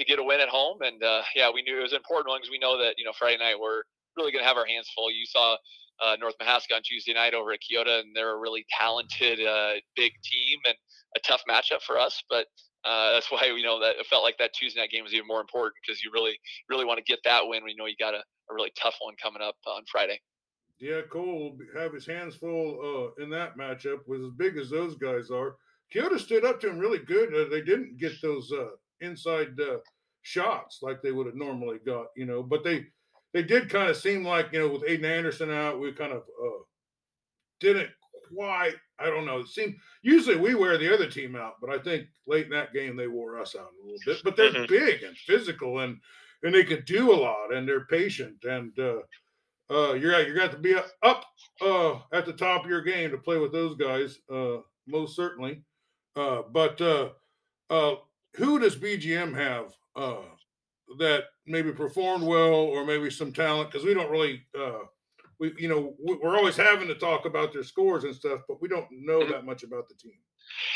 to 0.00 0.06
get 0.06 0.18
a 0.18 0.24
win 0.24 0.40
at 0.40 0.48
home. 0.48 0.78
And 0.80 1.02
uh, 1.02 1.22
yeah, 1.36 1.50
we 1.52 1.62
knew 1.62 1.78
it 1.78 1.82
was 1.82 1.92
an 1.92 1.98
important 1.98 2.28
one 2.28 2.40
because 2.40 2.50
we 2.50 2.58
know 2.58 2.76
that 2.78 2.94
you 2.98 3.04
know 3.04 3.12
Friday 3.16 3.38
night 3.38 3.60
we're 3.60 3.82
really 4.16 4.32
going 4.32 4.42
to 4.42 4.48
have 4.48 4.56
our 4.56 4.66
hands 4.66 4.90
full. 4.96 5.10
You 5.10 5.26
saw 5.26 5.56
uh, 6.02 6.16
North 6.18 6.34
Mahaska 6.40 6.74
on 6.74 6.82
Tuesday 6.82 7.12
night 7.12 7.34
over 7.34 7.52
at 7.52 7.60
Keota, 7.60 8.00
and 8.00 8.16
they're 8.16 8.34
a 8.34 8.40
really 8.40 8.64
talented, 8.76 9.40
uh, 9.46 9.74
big 9.96 10.12
team 10.24 10.58
and 10.66 10.74
a 11.16 11.20
tough 11.20 11.42
matchup 11.48 11.82
for 11.86 11.98
us. 11.98 12.22
But 12.28 12.46
uh, 12.84 13.12
that's 13.12 13.30
why 13.30 13.52
we 13.54 13.62
know 13.62 13.80
that 13.80 13.96
it 13.96 14.06
felt 14.06 14.24
like 14.24 14.38
that 14.38 14.52
Tuesday 14.54 14.80
night 14.80 14.90
game 14.90 15.04
was 15.04 15.14
even 15.14 15.26
more 15.28 15.40
important 15.40 15.74
because 15.86 16.02
you 16.02 16.10
really, 16.12 16.38
really 16.68 16.84
want 16.84 16.98
to 16.98 17.04
get 17.04 17.20
that 17.24 17.46
win. 17.46 17.64
We 17.64 17.74
know 17.76 17.86
you 17.86 17.96
got 17.98 18.14
a, 18.14 18.18
a 18.50 18.54
really 18.54 18.72
tough 18.80 18.96
one 19.00 19.14
coming 19.22 19.42
up 19.42 19.56
on 19.66 19.82
Friday. 19.90 20.20
Yeah, 20.78 21.02
Cole 21.12 21.26
will 21.26 21.58
have 21.78 21.92
his 21.92 22.06
hands 22.06 22.36
full 22.36 23.12
uh, 23.18 23.22
in 23.22 23.28
that 23.30 23.58
matchup 23.58 23.98
with 24.06 24.24
as 24.24 24.32
big 24.38 24.56
as 24.56 24.70
those 24.70 24.96
guys 24.96 25.30
are. 25.30 25.56
Keota 25.94 26.18
stood 26.18 26.44
up 26.44 26.60
to 26.60 26.70
him 26.70 26.78
really 26.78 27.00
good. 27.00 27.34
Uh, 27.34 27.50
they 27.50 27.60
didn't 27.60 27.98
get 27.98 28.12
those 28.22 28.50
uh, 28.50 28.68
inside 29.00 29.58
uh, 29.60 29.78
shots 30.22 30.80
like 30.82 31.02
they 31.02 31.12
would 31.12 31.26
have 31.26 31.36
normally 31.36 31.78
got, 31.84 32.06
you 32.16 32.26
know. 32.26 32.42
But 32.42 32.64
they 32.64 32.86
they 33.32 33.42
did 33.42 33.70
kind 33.70 33.90
of 33.90 33.96
seem 33.96 34.24
like, 34.24 34.52
you 34.52 34.60
know, 34.60 34.68
with 34.68 34.82
Aiden 34.82 35.04
Anderson 35.04 35.50
out, 35.50 35.80
we 35.80 35.92
kind 35.92 36.12
of 36.12 36.22
uh, 36.22 36.62
didn't 37.60 37.90
quite. 38.34 38.74
I 38.98 39.06
don't 39.06 39.26
know. 39.26 39.38
It 39.38 39.48
seemed 39.48 39.76
usually 40.02 40.36
we 40.36 40.54
wear 40.54 40.76
the 40.78 40.92
other 40.92 41.08
team 41.08 41.36
out, 41.36 41.54
but 41.60 41.70
I 41.70 41.78
think 41.78 42.06
late 42.26 42.46
in 42.46 42.52
that 42.52 42.74
game 42.74 42.96
they 42.96 43.08
wore 43.08 43.40
us 43.40 43.56
out 43.56 43.70
a 43.82 43.84
little 43.84 43.98
bit. 44.04 44.18
But 44.24 44.36
they're 44.36 44.52
mm-hmm. 44.52 44.66
big 44.66 45.02
and 45.02 45.16
physical 45.16 45.80
and 45.80 45.98
and 46.42 46.54
they 46.54 46.64
can 46.64 46.82
do 46.86 47.12
a 47.12 47.14
lot 47.14 47.52
and 47.52 47.68
they're 47.68 47.86
patient 47.86 48.44
and 48.44 48.78
uh, 48.78 49.00
uh, 49.70 49.92
you're 49.92 50.18
you're 50.22 50.36
got 50.36 50.50
to 50.50 50.58
be 50.58 50.74
up 51.02 51.24
uh, 51.60 51.98
at 52.12 52.26
the 52.26 52.32
top 52.32 52.64
of 52.64 52.70
your 52.70 52.82
game 52.82 53.10
to 53.10 53.18
play 53.18 53.38
with 53.38 53.52
those 53.52 53.76
guys, 53.76 54.18
uh, 54.32 54.56
most 54.86 55.14
certainly. 55.14 55.62
Uh, 56.16 56.42
but 56.50 56.80
uh, 56.80 57.10
uh, 57.70 57.94
who 58.34 58.58
does 58.58 58.76
BGM 58.76 59.34
have 59.34 59.74
uh, 59.96 60.22
that 60.98 61.24
maybe 61.46 61.72
performed 61.72 62.24
well 62.24 62.54
or 62.54 62.84
maybe 62.84 63.10
some 63.10 63.32
talent? 63.32 63.70
Because 63.70 63.86
we 63.86 63.94
don't 63.94 64.10
really, 64.10 64.42
uh, 64.58 64.80
we 65.38 65.52
you 65.58 65.68
know, 65.68 65.94
we're 65.98 66.36
always 66.36 66.56
having 66.56 66.88
to 66.88 66.94
talk 66.94 67.24
about 67.24 67.52
their 67.52 67.64
scores 67.64 68.04
and 68.04 68.14
stuff, 68.14 68.40
but 68.48 68.60
we 68.60 68.68
don't 68.68 68.86
know 68.90 69.20
mm-hmm. 69.20 69.32
that 69.32 69.44
much 69.44 69.62
about 69.62 69.88
the 69.88 69.94
team. 69.94 70.18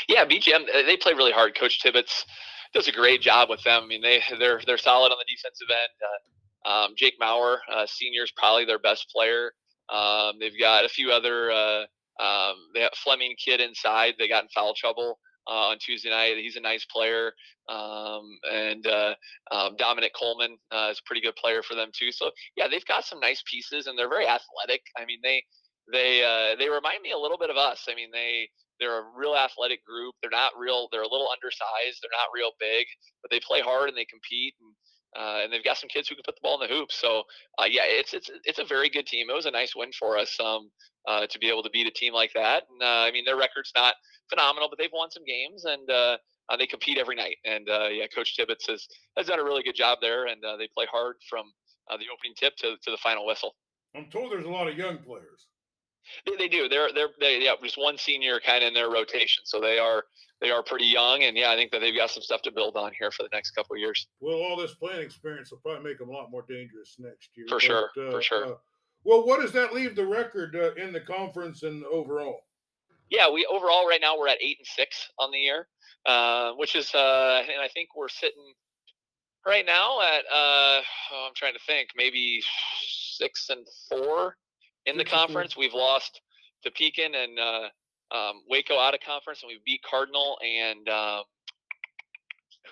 Yeah, 0.07 0.25
BGM 0.25 0.63
uh, 0.63 0.85
they 0.85 0.97
play 0.97 1.13
really 1.13 1.31
hard. 1.31 1.57
Coach 1.57 1.81
Tibbetts 1.81 2.25
does 2.73 2.87
a 2.87 2.91
great 2.91 3.21
job 3.21 3.49
with 3.49 3.63
them. 3.63 3.83
I 3.83 3.87
mean, 3.87 4.01
they 4.01 4.21
they're 4.39 4.61
they're 4.65 4.77
solid 4.77 5.11
on 5.11 5.17
the 5.17 5.33
defensive 5.33 5.67
end. 5.69 5.89
Uh, 6.03 6.69
um, 6.69 6.93
Jake 6.97 7.15
Maurer, 7.19 7.59
uh, 7.71 7.85
senior, 7.85 8.23
is 8.23 8.31
probably 8.35 8.65
their 8.65 8.79
best 8.79 9.09
player. 9.13 9.51
Um, 9.93 10.33
they've 10.39 10.59
got 10.59 10.85
a 10.85 10.89
few 10.89 11.11
other. 11.11 11.51
Uh, 11.51 11.83
um, 12.17 12.55
they 12.73 12.79
have 12.79 12.93
Fleming 12.95 13.35
kid 13.43 13.59
inside. 13.59 14.15
They 14.17 14.27
got 14.27 14.43
in 14.43 14.49
foul 14.49 14.73
trouble 14.73 15.19
uh, 15.47 15.69
on 15.69 15.77
Tuesday 15.79 16.09
night. 16.09 16.37
He's 16.37 16.55
a 16.55 16.61
nice 16.61 16.85
player. 16.85 17.33
Um, 17.69 18.37
and 18.51 18.85
uh, 18.85 19.15
um, 19.51 19.75
Dominic 19.77 20.13
Coleman 20.17 20.57
uh, 20.71 20.89
is 20.91 20.99
a 20.99 21.05
pretty 21.05 21.21
good 21.21 21.35
player 21.35 21.63
for 21.63 21.75
them 21.75 21.89
too. 21.97 22.11
So 22.11 22.31
yeah, 22.55 22.67
they've 22.67 22.85
got 22.85 23.05
some 23.05 23.19
nice 23.19 23.43
pieces, 23.49 23.87
and 23.87 23.97
they're 23.97 24.09
very 24.09 24.27
athletic. 24.27 24.81
I 24.97 25.05
mean, 25.05 25.19
they 25.23 25.43
they 25.91 26.23
uh, 26.23 26.55
they 26.57 26.69
remind 26.69 27.01
me 27.01 27.11
a 27.11 27.17
little 27.17 27.37
bit 27.37 27.49
of 27.49 27.57
us. 27.57 27.85
I 27.89 27.95
mean, 27.95 28.09
they 28.11 28.49
they're 28.79 28.99
a 28.99 29.05
real 29.15 29.35
athletic 29.35 29.85
group. 29.85 30.15
They're 30.21 30.31
not 30.31 30.51
real. 30.57 30.89
They're 30.91 31.01
a 31.01 31.09
little 31.09 31.29
undersized. 31.31 31.99
They're 32.01 32.13
not 32.13 32.33
real 32.33 32.51
big, 32.59 32.85
but 33.21 33.31
they 33.31 33.39
play 33.39 33.61
hard 33.61 33.89
and 33.89 33.97
they 33.97 34.05
compete. 34.05 34.53
And 34.61 34.73
uh, 35.15 35.43
and 35.43 35.53
they've 35.53 35.63
got 35.63 35.77
some 35.77 35.87
kids 35.87 36.09
who 36.09 36.15
can 36.15 36.23
put 36.25 36.35
the 36.35 36.41
ball 36.43 36.61
in 36.61 36.67
the 36.67 36.73
hoop. 36.73 36.91
So 36.91 37.23
uh, 37.57 37.65
yeah, 37.69 37.83
it's 37.85 38.13
it's 38.13 38.29
it's 38.43 38.59
a 38.59 38.65
very 38.65 38.89
good 38.89 39.07
team. 39.07 39.27
It 39.29 39.33
was 39.33 39.45
a 39.45 39.51
nice 39.51 39.75
win 39.75 39.91
for 39.97 40.17
us 40.17 40.35
um, 40.43 40.69
uh, 41.07 41.25
to 41.27 41.39
be 41.39 41.49
able 41.49 41.63
to 41.63 41.69
beat 41.69 41.87
a 41.87 41.91
team 41.91 42.13
like 42.13 42.31
that. 42.35 42.63
And 42.69 42.83
uh, 42.83 43.07
I 43.07 43.11
mean, 43.11 43.23
their 43.25 43.37
record's 43.37 43.71
not 43.75 43.95
phenomenal, 44.29 44.69
but 44.69 44.77
they've 44.77 44.93
won 44.93 45.11
some 45.11 45.23
games 45.25 45.65
and 45.65 45.89
uh, 45.89 46.17
uh, 46.49 46.57
they 46.57 46.67
compete 46.67 46.97
every 46.97 47.15
night. 47.15 47.37
And 47.45 47.67
yeah, 47.67 48.07
Coach 48.13 48.35
Tibbetts 48.35 48.67
has 48.67 48.87
has 49.17 49.27
done 49.27 49.39
a 49.39 49.43
really 49.43 49.63
good 49.63 49.75
job 49.75 49.99
there, 50.01 50.27
and 50.27 50.41
they 50.59 50.69
play 50.75 50.85
hard 50.91 51.15
from 51.29 51.45
the 51.89 52.05
opening 52.13 52.35
tip 52.37 52.55
to 52.57 52.75
to 52.83 52.91
the 52.91 52.97
final 52.97 53.25
whistle. 53.25 53.55
I'm 53.95 54.09
told 54.11 54.31
there's 54.31 54.45
a 54.45 54.49
lot 54.49 54.67
of 54.67 54.77
young 54.77 54.97
players. 54.97 55.47
They, 56.25 56.35
they 56.35 56.47
do. 56.47 56.69
They're 56.69 56.89
they're 56.93 57.09
they 57.19 57.43
yeah 57.43 57.53
just 57.63 57.77
one 57.77 57.97
senior 57.97 58.39
kind 58.39 58.63
of 58.63 58.69
in 58.69 58.73
their 58.73 58.91
rotation, 58.91 59.43
so 59.45 59.59
they 59.59 59.79
are 59.79 60.03
they 60.41 60.51
are 60.51 60.61
pretty 60.61 60.85
young, 60.85 61.23
and 61.23 61.37
yeah, 61.37 61.49
I 61.49 61.55
think 61.55 61.71
that 61.71 61.79
they've 61.79 61.95
got 61.95 62.09
some 62.09 62.21
stuff 62.21 62.41
to 62.43 62.51
build 62.51 62.75
on 62.75 62.91
here 62.99 63.09
for 63.09 63.23
the 63.23 63.29
next 63.31 63.51
couple 63.51 63.75
of 63.75 63.79
years. 63.79 64.07
Well, 64.19 64.37
all 64.37 64.57
this 64.57 64.75
playing 64.75 65.01
experience 65.01 65.51
will 65.51 65.59
probably 65.59 65.83
make 65.83 65.99
them 65.99 66.09
a 66.09 66.11
lot 66.11 66.29
more 66.29 66.43
dangerous 66.47 66.95
next 66.99 67.29
year. 67.35 67.47
For 67.47 67.55
but, 67.55 67.61
sure, 67.61 67.89
uh, 67.97 68.11
for 68.11 68.21
sure. 68.21 68.45
Uh, 68.45 68.55
well, 69.03 69.25
what 69.25 69.41
does 69.41 69.51
that 69.53 69.73
leave 69.73 69.95
the 69.95 70.05
record 70.05 70.55
uh, 70.55 70.73
in 70.75 70.91
the 70.91 70.99
conference 70.99 71.63
and 71.63 71.83
overall? 71.85 72.41
Yeah, 73.09 73.31
we 73.31 73.45
overall 73.45 73.87
right 73.87 74.01
now 74.01 74.17
we're 74.17 74.27
at 74.27 74.41
eight 74.41 74.57
and 74.59 74.67
six 74.67 75.09
on 75.19 75.31
the 75.31 75.37
year, 75.37 75.67
uh, 76.05 76.53
which 76.53 76.75
is, 76.75 76.93
uh, 76.95 77.43
and 77.47 77.61
I 77.61 77.67
think 77.73 77.89
we're 77.95 78.09
sitting 78.09 78.53
right 79.45 79.65
now 79.65 80.01
at 80.01 80.25
uh, 80.31 80.81
oh, 81.13 81.27
I'm 81.27 81.35
trying 81.35 81.53
to 81.53 81.59
think, 81.67 81.89
maybe 81.95 82.41
six 83.17 83.49
and 83.49 83.65
four 83.89 84.37
in 84.85 84.97
the 84.97 85.05
conference. 85.05 85.55
We've 85.55 85.73
lost 85.73 86.21
to 86.63 86.71
Pekin 86.71 87.13
and 87.15 87.39
uh, 87.39 88.15
um, 88.15 88.41
Waco 88.49 88.79
out 88.79 88.93
of 88.93 89.01
conference, 89.01 89.43
and 89.43 89.49
we 89.49 89.59
beat 89.65 89.81
Cardinal 89.87 90.37
and 90.43 90.89
um, 90.89 91.23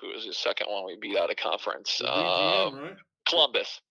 who 0.02 0.08
was 0.10 0.26
the 0.26 0.34
second 0.34 0.68
one 0.70 0.86
we 0.86 0.98
beat 1.00 1.18
out 1.18 1.30
of 1.30 1.38
conference? 1.38 2.02
BGM, 2.04 2.82
right? 2.82 2.96
Columbus. 3.28 3.82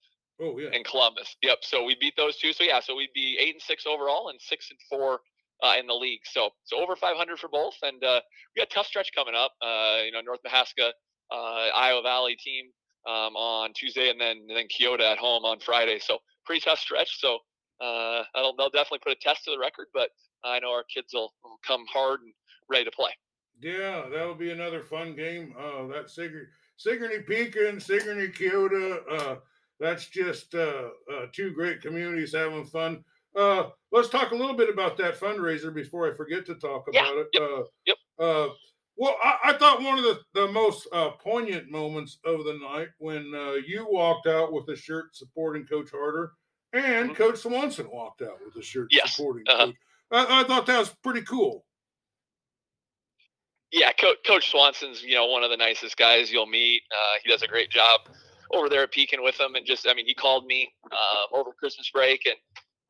Oh 0.41 0.59
yeah. 0.59 0.71
In 0.73 0.83
Columbus. 0.85 1.37
Yep. 1.43 1.59
So 1.63 1.85
we 1.85 1.97
beat 2.01 2.15
those 2.17 2.37
two. 2.37 2.53
So 2.53 2.65
yeah. 2.65 2.81
So 2.81 2.97
we'd 2.97 3.13
be 3.15 3.39
eight 3.41 3.55
and 3.55 3.63
six 3.63 3.87
overall, 3.87 4.29
and 4.29 4.41
six 4.41 4.71
and 4.71 4.79
four 4.91 5.21
uh, 5.63 5.75
in 5.79 5.87
the 5.87 5.95
league. 5.95 6.21
So 6.25 6.51
so 6.65 6.79
over 6.83 6.97
500 6.97 7.39
for 7.39 7.49
both, 7.49 7.75
and 7.83 8.03
uh, 8.03 8.21
we 8.55 8.61
got 8.61 8.71
a 8.71 8.75
tough 8.75 8.87
stretch 8.87 9.11
coming 9.15 9.35
up. 9.35 9.53
Uh, 9.63 10.03
you 10.05 10.13
know, 10.13 10.21
North 10.21 10.41
Mahaska, 10.47 10.91
uh, 11.31 11.69
Iowa 11.75 12.03
Valley 12.03 12.37
team 12.37 12.67
um, 13.07 13.37
on 13.37 13.73
Tuesday, 13.75 14.11
and 14.11 14.21
then 14.21 14.39
and 14.49 14.57
then 14.57 14.67
Keota 14.67 15.13
at 15.13 15.19
home 15.19 15.45
on 15.45 15.61
Friday. 15.61 15.99
So 16.01 16.19
pretty 16.45 16.61
tough 16.61 16.79
stretch. 16.79 17.21
So 17.21 17.39
uh, 17.81 18.25
they'll, 18.35 18.55
they'll 18.57 18.71
definitely 18.71 19.01
put 19.01 19.13
a 19.13 19.21
test 19.21 19.45
to 19.45 19.53
the 19.53 19.59
record, 19.59 19.87
but 19.95 20.11
I 20.45 20.59
know 20.59 20.71
our 20.71 20.85
kids 20.85 21.13
will, 21.15 21.33
will 21.45 21.59
come 21.67 21.85
hard 21.93 22.21
and 22.21 22.33
ready 22.69 22.85
to 22.85 22.91
play. 22.91 23.11
Yeah, 23.61 24.07
that'll 24.13 24.35
be 24.35 24.51
another 24.51 24.83
fun 24.83 25.15
game. 25.15 25.55
Uh, 25.57 25.87
that 25.89 26.11
Sigourney, 26.11 26.47
Sigourney 26.77 27.21
Pekin, 27.21 27.79
Sigourney 27.79 28.29
Keota. 28.29 28.99
Uh, 29.11 29.37
that's 29.79 30.07
just 30.07 30.53
two 31.33 31.53
great 31.55 31.81
communities 31.81 32.35
having 32.35 32.65
fun. 32.65 33.05
Uh, 33.35 33.71
let's 33.91 34.09
talk 34.09 34.33
a 34.33 34.35
little 34.35 34.55
bit 34.55 34.69
about 34.69 34.97
that 34.99 35.19
fundraiser 35.19 35.73
before 35.73 36.11
I 36.11 36.15
forget 36.15 36.45
to 36.47 36.55
talk 36.55 36.87
about 36.89 37.15
yeah, 37.15 37.21
it. 37.21 37.27
Yep, 37.33 37.43
uh, 37.43 37.63
yep. 37.87 37.97
Uh, 38.19 38.49
well, 38.97 39.17
I, 39.23 39.37
I, 39.45 39.53
thought 39.55 39.83
one 39.83 39.99
of 39.99 40.05
the, 40.05 40.21
the 40.35 40.49
most 40.49 40.87
uh, 40.93 41.11
poignant 41.11 41.71
moments 41.71 42.19
of 42.25 42.45
the 42.45 42.59
night 42.59 42.89
when 42.99 43.33
uh, 43.35 43.55
you 43.67 43.87
walked 43.89 44.27
out 44.27 44.53
with 44.53 44.69
a 44.69 44.77
shirt 44.77 45.17
supporting 45.17 45.65
Coach 45.65 45.89
Harder 45.91 46.33
and 46.73 47.11
mm-hmm. 47.11 47.15
Coach 47.15 47.39
Swanson 47.39 47.89
walked 47.91 48.23
out 48.23 48.39
with 48.45 48.55
a 48.57 48.65
shirt 48.65 48.89
yes. 48.91 49.17
supporting 49.17 49.45
uh-huh. 49.49 49.67
Coach. 49.67 49.77
I, 50.11 50.41
I, 50.41 50.45
thought 50.45 50.67
that 50.67 50.79
was 50.79 50.91
pretty 51.03 51.23
cool. 51.23 51.65
Yeah, 53.71 53.93
Co- 53.99 54.15
Coach 54.27 54.51
Swanson's 54.51 55.03
you 55.03 55.15
know 55.15 55.27
one 55.27 55.43
of 55.43 55.51
the 55.51 55.57
nicest 55.57 55.97
guys 55.97 56.31
you'll 56.31 56.47
meet. 56.47 56.83
Uh, 56.93 57.19
he 57.25 57.31
does 57.31 57.43
a 57.43 57.49
great 57.49 57.71
job 57.71 58.01
over 58.53 58.69
there 58.69 58.83
at 58.83 58.93
Pekin 58.93 59.23
with 59.23 59.39
them, 59.39 59.55
and 59.55 59.65
just 59.65 59.89
I 59.89 59.95
mean 59.95 60.07
he 60.07 60.15
called 60.15 60.45
me 60.47 60.71
uh, 60.91 61.35
over 61.37 61.53
Christmas 61.53 61.91
break 61.91 62.27
and 62.27 62.37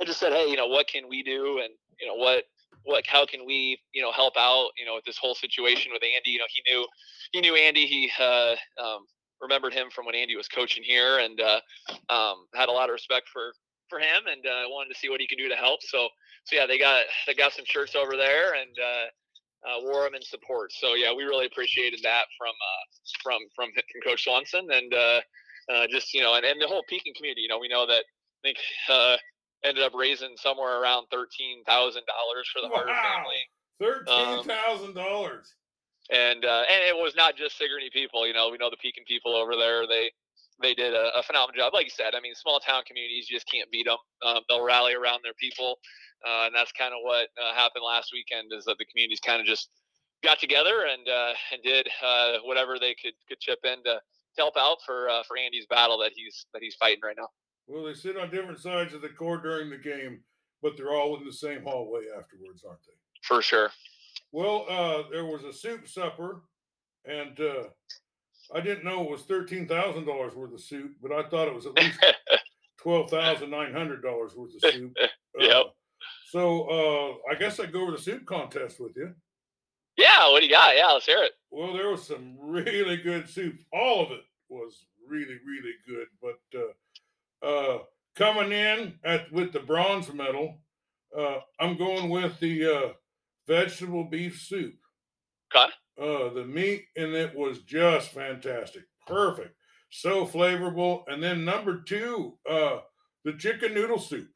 I 0.02 0.04
just 0.04 0.18
said, 0.18 0.32
hey, 0.32 0.50
you 0.50 0.56
know, 0.56 0.66
what 0.66 0.88
can 0.88 1.08
we 1.08 1.22
do, 1.22 1.60
and 1.62 1.70
you 2.00 2.08
know 2.08 2.16
what 2.16 2.44
what 2.84 3.06
how 3.06 3.24
can 3.24 3.46
we 3.46 3.78
you 3.94 4.02
know 4.02 4.10
help 4.10 4.34
out 4.36 4.70
you 4.76 4.84
know 4.84 4.96
with 4.96 5.04
this 5.04 5.16
whole 5.16 5.36
situation 5.36 5.92
with 5.92 6.02
Andy. 6.02 6.30
You 6.30 6.38
know, 6.38 6.50
he 6.50 6.62
knew 6.68 6.86
he 7.30 7.40
knew 7.40 7.54
Andy. 7.54 7.86
He 7.86 8.10
uh, 8.18 8.56
um, 8.82 9.06
remembered 9.40 9.72
him 9.72 9.90
from 9.94 10.06
when 10.06 10.16
Andy 10.16 10.34
was 10.34 10.48
coaching 10.48 10.82
here, 10.82 11.18
and 11.18 11.40
uh, 11.40 11.60
um, 12.12 12.46
had 12.52 12.68
a 12.68 12.72
lot 12.72 12.88
of 12.88 12.94
respect 12.94 13.28
for 13.32 13.52
for 13.88 14.00
him, 14.00 14.26
and 14.26 14.44
uh, 14.44 14.68
wanted 14.68 14.92
to 14.92 14.98
see 14.98 15.08
what 15.08 15.20
he 15.20 15.28
could 15.28 15.38
do 15.38 15.48
to 15.48 15.54
help. 15.54 15.80
So 15.82 16.08
so 16.44 16.56
yeah, 16.56 16.66
they 16.66 16.78
got 16.78 17.04
they 17.28 17.34
got 17.34 17.52
some 17.52 17.64
shirts 17.64 17.94
over 17.94 18.16
there, 18.16 18.54
and 18.54 18.74
uh, 18.82 19.70
uh, 19.70 19.80
wore 19.82 20.02
them 20.02 20.16
in 20.16 20.22
support. 20.22 20.72
So 20.72 20.94
yeah, 20.94 21.14
we 21.14 21.22
really 21.22 21.46
appreciated 21.46 22.00
that 22.02 22.24
from 22.36 22.50
uh, 22.50 22.82
from 23.22 23.38
from 23.54 23.70
from 23.70 24.00
Coach 24.02 24.24
Swanson, 24.24 24.66
and 24.72 25.90
just 25.92 26.12
you 26.12 26.22
know, 26.22 26.34
and, 26.34 26.44
and 26.44 26.60
the 26.60 26.66
whole 26.66 26.82
Pekin 26.88 27.14
community. 27.14 27.42
You 27.42 27.48
know, 27.48 27.60
we 27.60 27.68
know 27.68 27.86
that 27.86 28.02
I 28.02 28.40
think 28.42 28.58
uh, 28.88 29.16
ended 29.64 29.84
up 29.84 29.92
raising 29.94 30.36
somewhere 30.36 30.80
around 30.80 31.06
thirteen 31.10 31.64
thousand 31.64 32.02
dollars 32.06 32.48
for 32.52 32.60
the 32.62 32.68
wow. 32.68 32.82
Harder 32.82 32.92
family. 32.92 33.42
Thirteen 33.80 34.44
thousand 34.44 34.88
um, 34.88 34.94
dollars. 34.94 35.54
And 36.10 36.44
uh, 36.44 36.62
and 36.68 36.82
it 36.84 36.96
was 36.96 37.14
not 37.16 37.36
just 37.36 37.56
Sigourney 37.56 37.90
people. 37.92 38.26
You 38.26 38.34
know, 38.34 38.50
we 38.50 38.58
know 38.58 38.70
the 38.70 38.76
Pekin 38.76 39.04
people 39.06 39.34
over 39.34 39.54
there. 39.56 39.86
They 39.86 40.10
they 40.60 40.74
did 40.74 40.94
a, 40.94 41.10
a, 41.18 41.22
phenomenal 41.22 41.58
job. 41.58 41.74
Like 41.74 41.84
you 41.84 41.90
said, 41.90 42.14
I 42.14 42.20
mean, 42.20 42.34
small 42.34 42.60
town 42.60 42.82
communities 42.86 43.28
you 43.28 43.36
just 43.36 43.50
can't 43.50 43.70
beat 43.70 43.86
them. 43.86 43.98
Um, 44.24 44.42
they'll 44.48 44.62
rally 44.62 44.94
around 44.94 45.20
their 45.24 45.34
people, 45.34 45.78
uh, 46.26 46.46
and 46.46 46.54
that's 46.54 46.72
kind 46.72 46.92
of 46.92 47.00
what 47.02 47.28
uh, 47.40 47.54
happened 47.54 47.84
last 47.86 48.10
weekend. 48.12 48.52
Is 48.52 48.64
that 48.66 48.78
the 48.78 48.84
communities 48.86 49.20
kind 49.24 49.40
of 49.40 49.46
just 49.46 49.70
got 50.22 50.38
together 50.38 50.86
and 50.86 51.08
uh, 51.08 51.32
and 51.52 51.62
did 51.62 51.88
uh, 52.04 52.38
whatever 52.44 52.78
they 52.78 52.94
could 52.94 53.14
could 53.28 53.40
chip 53.40 53.58
in 53.64 53.82
to, 53.84 53.98
to 53.98 54.38
help 54.38 54.54
out 54.56 54.78
for 54.86 55.08
uh, 55.08 55.22
for 55.26 55.36
Andy's 55.36 55.66
battle 55.66 55.98
that 55.98 56.12
he's 56.14 56.46
that 56.52 56.62
he's 56.62 56.74
fighting 56.76 57.02
right 57.02 57.16
now. 57.16 57.28
Well, 57.66 57.84
they 57.84 57.94
sit 57.94 58.16
on 58.16 58.30
different 58.30 58.58
sides 58.58 58.94
of 58.94 59.02
the 59.02 59.08
court 59.08 59.42
during 59.42 59.70
the 59.70 59.78
game, 59.78 60.20
but 60.62 60.76
they're 60.76 60.92
all 60.92 61.16
in 61.16 61.24
the 61.24 61.32
same 61.32 61.62
hallway 61.62 62.02
afterwards, 62.16 62.64
aren't 62.66 62.82
they? 62.82 62.92
For 63.22 63.40
sure. 63.42 63.70
Well, 64.32 64.66
uh, 64.68 65.04
there 65.10 65.24
was 65.24 65.44
a 65.44 65.52
soup 65.52 65.86
supper, 65.88 66.42
and 67.04 67.38
uh, 67.38 67.64
I 68.54 68.60
didn't 68.60 68.84
know 68.84 69.04
it 69.04 69.10
was 69.10 69.22
thirteen 69.22 69.68
thousand 69.68 70.06
dollars 70.06 70.34
worth 70.34 70.52
of 70.54 70.60
soup, 70.60 70.92
but 71.02 71.12
I 71.12 71.28
thought 71.28 71.48
it 71.48 71.54
was 71.54 71.66
at 71.66 71.74
least 71.74 72.04
twelve 72.80 73.10
thousand 73.10 73.50
nine 73.50 73.72
hundred 73.72 74.02
dollars 74.02 74.34
worth 74.34 74.54
of 74.54 74.72
soup. 74.72 74.96
Uh, 75.40 75.44
yep. 75.44 75.64
So 76.28 76.64
uh, 76.68 77.32
I 77.32 77.38
guess 77.38 77.58
I'd 77.58 77.72
go 77.72 77.80
over 77.80 77.92
the 77.92 77.98
soup 77.98 78.26
contest 78.26 78.78
with 78.78 78.92
you. 78.96 79.14
Yeah, 79.96 80.30
what 80.30 80.40
do 80.40 80.46
you 80.46 80.52
got? 80.52 80.76
Yeah, 80.76 80.88
let's 80.88 81.06
hear 81.06 81.22
it. 81.22 81.32
Well, 81.50 81.72
there 81.72 81.88
was 81.88 82.06
some 82.06 82.36
really 82.38 82.98
good 82.98 83.26
soup. 83.30 83.56
All 83.72 84.04
of 84.04 84.12
it 84.12 84.20
was 84.50 84.84
really, 85.08 85.38
really 85.46 85.72
good. 85.88 86.06
But 86.20 86.38
uh, 87.42 87.78
coming 88.16 88.52
in 88.52 88.94
at 89.04 89.30
with 89.32 89.52
the 89.52 89.60
bronze 89.60 90.12
medal, 90.12 90.58
uh, 91.16 91.38
I'm 91.60 91.76
going 91.76 92.08
with 92.08 92.38
the 92.40 92.66
uh, 92.66 92.92
vegetable 93.46 94.04
beef 94.04 94.40
soup. 94.40 94.74
Okay. 95.54 95.72
Uh, 96.00 96.32
the 96.32 96.44
meat 96.44 96.84
in 96.96 97.14
it 97.14 97.34
was 97.36 97.58
just 97.60 98.10
fantastic, 98.10 98.84
perfect, 99.06 99.54
so 99.90 100.26
flavorful. 100.26 101.02
And 101.06 101.22
then 101.22 101.44
number 101.44 101.82
two, 101.82 102.38
uh, 102.48 102.78
the 103.24 103.34
chicken 103.34 103.74
noodle 103.74 103.98
soup. 103.98 104.28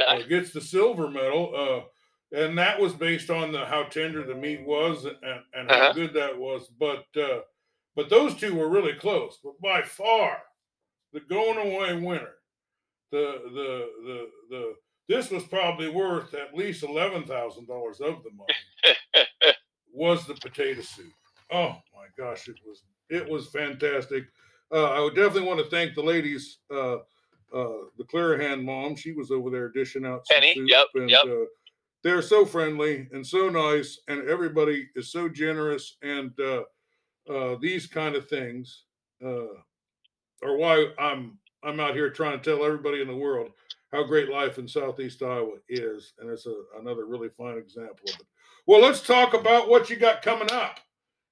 Okay. 0.00 0.28
Gets 0.28 0.52
the 0.52 0.60
silver 0.60 1.08
medal. 1.08 1.52
Uh, 1.56 1.88
and 2.34 2.58
that 2.58 2.80
was 2.80 2.92
based 2.92 3.30
on 3.30 3.52
the 3.52 3.64
how 3.64 3.84
tender 3.84 4.24
the 4.24 4.34
meat 4.34 4.64
was 4.66 5.04
and, 5.04 5.16
and 5.54 5.70
how 5.70 5.76
uh-huh. 5.76 5.92
good 5.92 6.14
that 6.14 6.36
was. 6.36 6.68
But 6.78 7.04
uh, 7.16 7.40
but 7.96 8.10
those 8.10 8.34
two 8.34 8.54
were 8.54 8.68
really 8.68 8.94
close. 8.94 9.38
But 9.42 9.60
by 9.62 9.82
far, 9.82 10.38
the 11.14 11.20
going 11.20 11.56
away 11.56 11.94
winner. 11.94 12.34
The 13.10 13.40
the 13.44 13.88
the 14.04 14.26
the 14.50 14.74
this 15.08 15.30
was 15.30 15.44
probably 15.44 15.88
worth 15.88 16.34
at 16.34 16.54
least 16.54 16.82
eleven 16.82 17.24
thousand 17.24 17.68
dollars 17.68 18.00
of 18.00 18.22
the 18.24 18.30
money. 18.30 18.96
was 19.94 20.26
the 20.26 20.34
potato 20.34 20.82
soup? 20.82 21.12
Oh 21.52 21.76
my 21.94 22.06
gosh, 22.18 22.48
it 22.48 22.56
was 22.66 22.82
it 23.08 23.26
was 23.26 23.48
fantastic. 23.48 24.24
Uh, 24.72 24.90
I 24.90 25.00
would 25.00 25.14
definitely 25.14 25.48
want 25.48 25.60
to 25.60 25.70
thank 25.70 25.94
the 25.94 26.02
ladies. 26.02 26.58
Uh, 26.70 26.96
uh, 27.54 27.86
the 27.96 28.04
Clarahan 28.12 28.64
mom, 28.64 28.96
she 28.96 29.12
was 29.12 29.30
over 29.30 29.48
there 29.48 29.68
dishing 29.68 30.04
out 30.04 30.26
some 30.26 30.40
Penny, 30.40 30.54
soup, 30.54 30.68
yep, 30.68 30.86
and 30.96 31.08
yep. 31.08 31.24
Uh, 31.24 31.44
they're 32.02 32.22
so 32.22 32.44
friendly 32.44 33.08
and 33.12 33.24
so 33.24 33.48
nice, 33.48 34.00
and 34.08 34.28
everybody 34.28 34.88
is 34.96 35.12
so 35.12 35.28
generous. 35.28 35.96
And 36.02 36.32
uh, 36.40 36.62
uh, 37.32 37.56
these 37.60 37.86
kind 37.86 38.16
of 38.16 38.28
things 38.28 38.84
uh, 39.24 39.46
or 40.44 40.56
why 40.56 40.86
I'm 40.98 41.38
I'm 41.64 41.80
out 41.80 41.94
here 41.94 42.10
trying 42.10 42.38
to 42.38 42.44
tell 42.44 42.64
everybody 42.64 43.00
in 43.00 43.08
the 43.08 43.16
world 43.16 43.50
how 43.92 44.04
great 44.04 44.28
life 44.28 44.58
in 44.58 44.68
Southeast 44.68 45.22
Iowa 45.22 45.56
is, 45.68 46.12
and 46.18 46.30
it's 46.30 46.46
a, 46.46 46.54
another 46.78 47.06
really 47.06 47.30
fine 47.30 47.56
example 47.56 48.04
of 48.08 48.20
it. 48.20 48.26
Well, 48.66 48.80
let's 48.80 49.00
talk 49.00 49.34
about 49.34 49.68
what 49.68 49.88
you 49.88 49.96
got 49.96 50.22
coming 50.22 50.50
up. 50.50 50.78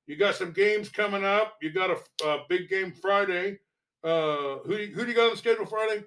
You 0.06 0.16
got 0.16 0.34
some 0.34 0.52
games 0.52 0.88
coming 0.88 1.24
up. 1.24 1.54
You 1.60 1.70
got 1.70 1.90
a, 1.90 2.26
a 2.26 2.44
big 2.48 2.68
game 2.68 2.92
Friday. 2.92 3.58
Uh, 4.02 4.58
who 4.64 4.74
who 4.94 5.04
do 5.04 5.08
you 5.08 5.14
got 5.14 5.26
on 5.26 5.30
the 5.32 5.36
schedule 5.36 5.66
Friday? 5.66 6.04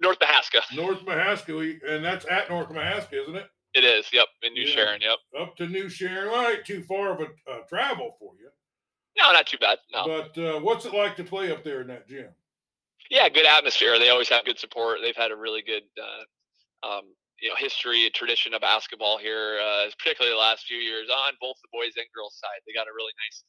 North 0.00 0.18
Mahaska. 0.18 0.60
North 0.74 1.04
Mahaska, 1.04 1.78
and 1.86 2.04
that's 2.04 2.24
at 2.30 2.48
North 2.48 2.70
Mahaska, 2.70 3.22
isn't 3.22 3.36
it? 3.36 3.46
It 3.74 3.84
is. 3.84 4.06
Yep, 4.12 4.26
in 4.42 4.54
New 4.54 4.62
yeah. 4.62 4.74
Sharon. 4.74 5.00
Yep. 5.00 5.18
Up 5.40 5.56
to 5.56 5.66
New 5.66 5.88
Sharon. 5.88 6.28
All 6.28 6.42
right, 6.42 6.64
too 6.64 6.82
far 6.82 7.12
of 7.12 7.20
a 7.20 7.50
uh, 7.50 7.60
travel 7.68 8.16
for 8.18 8.32
you. 8.40 8.48
No, 9.20 9.32
not 9.32 9.46
too 9.46 9.58
bad. 9.58 9.78
No. 9.92 10.06
But 10.06 10.38
uh, 10.40 10.60
what's 10.60 10.86
it 10.86 10.94
like 10.94 11.16
to 11.16 11.24
play 11.24 11.52
up 11.52 11.62
there 11.62 11.80
in 11.82 11.88
that 11.88 12.08
gym? 12.08 12.28
Yeah, 13.10 13.28
good 13.28 13.46
atmosphere. 13.46 13.98
They 13.98 14.08
always 14.08 14.28
have 14.28 14.44
good 14.44 14.58
support. 14.58 14.98
They've 15.02 15.16
had 15.16 15.32
a 15.32 15.36
really 15.36 15.62
good, 15.62 15.82
uh, 15.98 16.86
um, 16.86 17.02
you 17.40 17.48
know, 17.48 17.56
history, 17.58 18.08
tradition 18.14 18.54
of 18.54 18.60
basketball 18.60 19.18
here, 19.18 19.58
uh, 19.60 19.90
particularly 19.98 20.34
the 20.34 20.40
last 20.40 20.64
few 20.66 20.78
years 20.78 21.08
on 21.10 21.34
both 21.40 21.56
the 21.60 21.68
boys 21.72 21.92
and 21.96 22.06
girls 22.14 22.38
side. 22.40 22.62
They 22.66 22.72
got 22.72 22.86
a 22.86 22.94
really 22.94 23.12
nice 23.26 23.42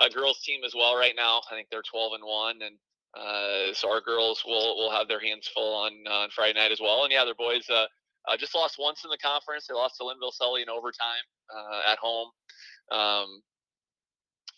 uh, 0.00 0.08
girls 0.08 0.40
team 0.42 0.62
as 0.64 0.74
well 0.74 0.96
right 0.96 1.14
now. 1.16 1.42
I 1.50 1.54
think 1.54 1.68
they're 1.70 1.82
12 1.82 2.12
and 2.14 2.24
one, 2.24 2.58
and 2.62 2.76
uh, 3.14 3.74
so 3.74 3.90
our 3.90 4.00
girls 4.00 4.42
will 4.46 4.76
will 4.76 4.90
have 4.90 5.06
their 5.06 5.20
hands 5.20 5.48
full 5.54 5.74
on 5.76 5.92
on 6.10 6.30
Friday 6.30 6.58
night 6.58 6.72
as 6.72 6.80
well. 6.80 7.04
And 7.04 7.12
yeah, 7.12 7.24
their 7.24 7.34
boys 7.34 7.68
uh, 7.70 7.86
uh, 8.26 8.36
just 8.36 8.54
lost 8.54 8.76
once 8.78 9.04
in 9.04 9.10
the 9.10 9.18
conference. 9.18 9.66
They 9.66 9.74
lost 9.74 9.96
to 9.98 10.04
Lynnville 10.04 10.32
Sully 10.32 10.62
in 10.62 10.68
overtime 10.68 11.26
uh, 11.54 11.92
at 11.92 11.98
home. 11.98 12.30
Um, 12.90 13.42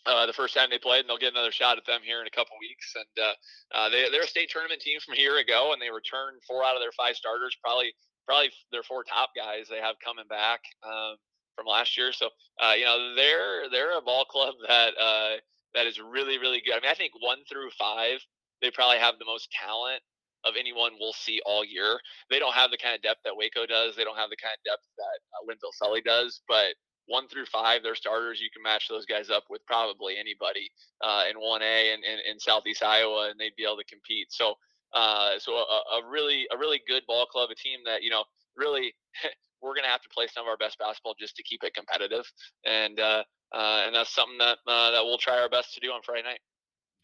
uh, 0.07 0.25
the 0.25 0.33
first 0.33 0.55
time 0.55 0.69
they 0.71 0.79
played, 0.79 1.01
and 1.01 1.09
they'll 1.09 1.19
get 1.19 1.33
another 1.33 1.51
shot 1.51 1.77
at 1.77 1.85
them 1.85 2.01
here 2.03 2.21
in 2.21 2.27
a 2.27 2.31
couple 2.31 2.55
weeks. 2.59 2.95
And 2.95 3.13
uh, 3.19 3.35
uh, 3.75 3.89
they, 3.89 4.09
they're 4.09 4.23
a 4.23 4.27
state 4.27 4.49
tournament 4.49 4.81
team 4.81 4.99
from 5.03 5.15
a 5.15 5.19
year 5.19 5.37
ago, 5.37 5.73
and 5.73 5.81
they 5.81 5.91
returned 5.91 6.41
four 6.47 6.63
out 6.63 6.75
of 6.75 6.81
their 6.81 6.95
five 6.95 7.15
starters, 7.15 7.55
probably 7.61 7.93
probably 8.25 8.51
their 8.71 8.83
four 8.83 9.03
top 9.03 9.31
guys 9.35 9.67
they 9.69 9.79
have 9.79 9.95
coming 10.03 10.27
back 10.27 10.59
um, 10.83 11.15
from 11.55 11.67
last 11.67 11.97
year. 11.97 12.11
So 12.11 12.29
uh, 12.63 12.73
you 12.77 12.85
know 12.85 13.15
they're 13.15 13.69
they're 13.69 13.97
a 13.97 14.01
ball 14.01 14.25
club 14.25 14.55
that 14.67 14.95
uh, 14.95 15.43
that 15.75 15.85
is 15.85 15.99
really 15.99 16.39
really 16.39 16.61
good. 16.63 16.75
I 16.75 16.81
mean, 16.81 16.91
I 16.91 16.95
think 16.95 17.11
one 17.19 17.43
through 17.51 17.69
five 17.77 18.23
they 18.61 18.71
probably 18.71 18.97
have 18.97 19.19
the 19.19 19.25
most 19.25 19.51
talent 19.51 20.01
of 20.45 20.53
anyone 20.57 20.93
we'll 20.99 21.13
see 21.13 21.41
all 21.45 21.65
year. 21.65 21.99
They 22.29 22.39
don't 22.39 22.53
have 22.53 22.71
the 22.71 22.77
kind 22.77 22.95
of 22.95 23.01
depth 23.01 23.21
that 23.25 23.35
Waco 23.35 23.65
does. 23.65 23.95
They 23.95 24.03
don't 24.03 24.17
have 24.17 24.29
the 24.29 24.39
kind 24.39 24.55
of 24.55 24.63
depth 24.63 24.85
that 24.97 25.19
uh, 25.35 25.71
Sully 25.73 26.01
does. 26.01 26.41
But 26.47 26.73
one 27.07 27.27
through 27.27 27.45
five, 27.45 27.81
they're 27.83 27.95
starters. 27.95 28.39
You 28.39 28.49
can 28.53 28.61
match 28.61 28.87
those 28.89 29.05
guys 29.05 29.29
up 29.29 29.45
with 29.49 29.65
probably 29.65 30.15
anybody 30.19 30.69
uh, 31.01 31.23
in 31.29 31.37
1A 31.37 31.93
and 31.93 32.03
in 32.03 32.39
Southeast 32.39 32.83
Iowa, 32.83 33.29
and 33.31 33.39
they'd 33.39 33.55
be 33.57 33.63
able 33.63 33.77
to 33.77 33.85
compete. 33.85 34.27
So, 34.29 34.55
uh, 34.93 35.39
so 35.39 35.53
a, 35.53 35.99
a, 35.99 36.09
really, 36.09 36.45
a 36.53 36.57
really 36.57 36.81
good 36.87 37.03
ball 37.07 37.25
club, 37.25 37.49
a 37.51 37.55
team 37.55 37.79
that 37.85 38.03
you 38.03 38.09
know 38.09 38.23
really 38.55 38.93
we're 39.61 39.73
going 39.73 39.83
to 39.83 39.89
have 39.89 40.01
to 40.01 40.09
play 40.09 40.27
some 40.27 40.43
of 40.43 40.49
our 40.49 40.57
best 40.57 40.77
basketball 40.79 41.15
just 41.19 41.35
to 41.37 41.43
keep 41.43 41.63
it 41.63 41.73
competitive, 41.73 42.25
and 42.65 42.99
uh, 42.99 43.23
uh, 43.53 43.83
and 43.85 43.95
that's 43.95 44.13
something 44.13 44.37
that 44.39 44.57
uh, 44.67 44.91
that 44.91 45.03
we'll 45.03 45.17
try 45.17 45.39
our 45.39 45.49
best 45.49 45.73
to 45.73 45.79
do 45.79 45.91
on 45.91 46.01
Friday 46.03 46.23
night. 46.23 46.39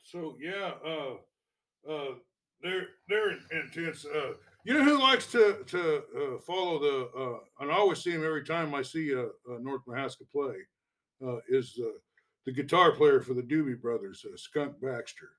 So 0.04 0.36
yeah, 0.40 0.72
uh, 0.86 2.16
they're 2.62 2.88
they're 3.08 3.38
intense. 3.52 4.06
You 4.64 4.74
know 4.74 4.84
who 4.84 5.00
likes 5.00 5.30
to 5.34 5.58
to 5.68 5.98
uh, 5.98 6.40
follow 6.40 6.80
the 6.80 7.20
uh, 7.20 7.40
and 7.60 7.72
I 7.72 7.76
always 7.76 8.02
see 8.02 8.12
him 8.12 8.26
every 8.26 8.46
time 8.46 8.74
I 8.74 8.82
see 8.82 9.14
uh, 9.14 9.24
uh 9.50 9.60
North 9.62 9.82
Mahaska 9.88 10.30
play 10.32 10.56
uh, 11.26 11.38
is 11.50 11.78
uh, 11.82 11.90
the 12.46 12.52
guitar 12.52 12.92
player 12.92 13.22
for 13.22 13.34
the 13.34 13.42
Doobie 13.42 13.82
Brothers, 13.82 14.26
uh, 14.26 14.36
Skunk 14.38 14.76
Baxter. 14.82 15.32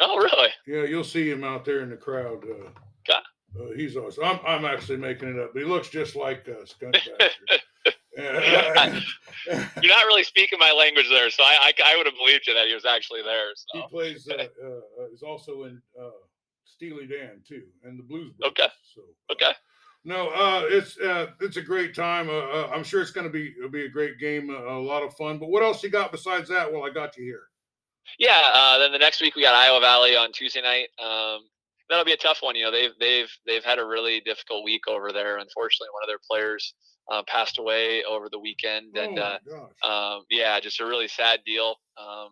Oh, 0.00 0.16
really? 0.16 0.50
Yeah, 0.66 0.84
you'll 0.84 1.04
see 1.04 1.28
him 1.28 1.42
out 1.42 1.64
there 1.64 1.80
in 1.80 1.90
the 1.90 1.96
crowd. 1.96 2.44
Uh, 2.44 2.70
God. 3.06 3.22
Uh, 3.58 3.72
he's 3.74 3.96
awesome. 3.96 4.24
I'm, 4.24 4.38
I'm 4.46 4.64
actually 4.64 4.98
making 4.98 5.30
it 5.30 5.40
up, 5.40 5.52
but 5.52 5.62
he 5.62 5.68
looks 5.68 5.88
just 5.88 6.14
like 6.14 6.48
uh, 6.48 6.64
Skunk 6.64 6.94
Baxter. 7.18 7.62
You're 9.46 9.94
not 9.94 10.06
really 10.06 10.24
speaking 10.24 10.58
my 10.58 10.72
language 10.72 11.08
there, 11.08 11.30
so 11.30 11.42
I, 11.44 11.70
I, 11.78 11.92
I 11.92 11.96
would 11.96 12.06
have 12.06 12.16
believed 12.16 12.46
you 12.46 12.54
that 12.54 12.66
he 12.66 12.74
was 12.74 12.84
actually 12.84 13.22
there. 13.22 13.50
So. 13.54 13.80
He 13.80 13.88
plays. 13.88 14.28
Uh, 14.28 14.34
uh, 14.64 15.06
is 15.12 15.22
also 15.22 15.64
in 15.64 15.80
uh, 16.00 16.10
Steely 16.68 17.06
Dan 17.06 17.42
too, 17.46 17.64
and 17.84 17.98
the 17.98 18.02
Blues 18.02 18.32
Brothers. 18.38 18.58
Okay. 18.58 18.72
So 18.94 19.02
uh, 19.02 19.32
okay. 19.32 19.52
No, 20.04 20.28
uh, 20.28 20.62
it's 20.66 20.98
uh, 20.98 21.26
it's 21.40 21.56
a 21.56 21.62
great 21.62 21.94
time. 21.94 22.28
Uh, 22.28 22.32
uh 22.32 22.70
I'm 22.72 22.84
sure 22.84 23.02
it's 23.02 23.10
going 23.10 23.26
to 23.26 23.32
be 23.32 23.54
it'll 23.58 23.70
be 23.70 23.84
a 23.84 23.90
great 23.90 24.18
game, 24.18 24.50
a 24.50 24.78
lot 24.78 25.02
of 25.02 25.14
fun. 25.14 25.38
But 25.38 25.48
what 25.48 25.62
else 25.62 25.82
you 25.82 25.90
got 25.90 26.12
besides 26.12 26.48
that? 26.50 26.72
Well, 26.72 26.84
I 26.84 26.90
got 26.90 27.16
you 27.16 27.24
here. 27.24 27.42
Yeah. 28.18 28.42
Uh, 28.54 28.78
then 28.78 28.92
the 28.92 28.98
next 28.98 29.20
week 29.20 29.34
we 29.34 29.42
got 29.42 29.54
Iowa 29.54 29.80
Valley 29.80 30.16
on 30.16 30.32
Tuesday 30.32 30.62
night. 30.62 30.88
Um, 31.04 31.40
that'll 31.88 32.04
be 32.04 32.12
a 32.12 32.16
tough 32.16 32.38
one. 32.40 32.54
You 32.54 32.64
know, 32.64 32.72
they've 32.72 32.92
they've 33.00 33.30
they've 33.46 33.64
had 33.64 33.78
a 33.78 33.84
really 33.84 34.20
difficult 34.20 34.64
week 34.64 34.82
over 34.88 35.12
there. 35.12 35.38
Unfortunately, 35.38 35.88
one 35.92 36.02
of 36.02 36.08
their 36.08 36.20
players 36.30 36.74
uh, 37.10 37.22
passed 37.26 37.58
away 37.58 38.04
over 38.04 38.28
the 38.30 38.38
weekend, 38.38 38.96
and 38.96 39.18
oh 39.18 39.38
uh, 39.84 39.86
um, 39.86 40.24
yeah, 40.30 40.58
just 40.60 40.80
a 40.80 40.86
really 40.86 41.08
sad 41.08 41.40
deal. 41.44 41.76
Um, 41.96 42.30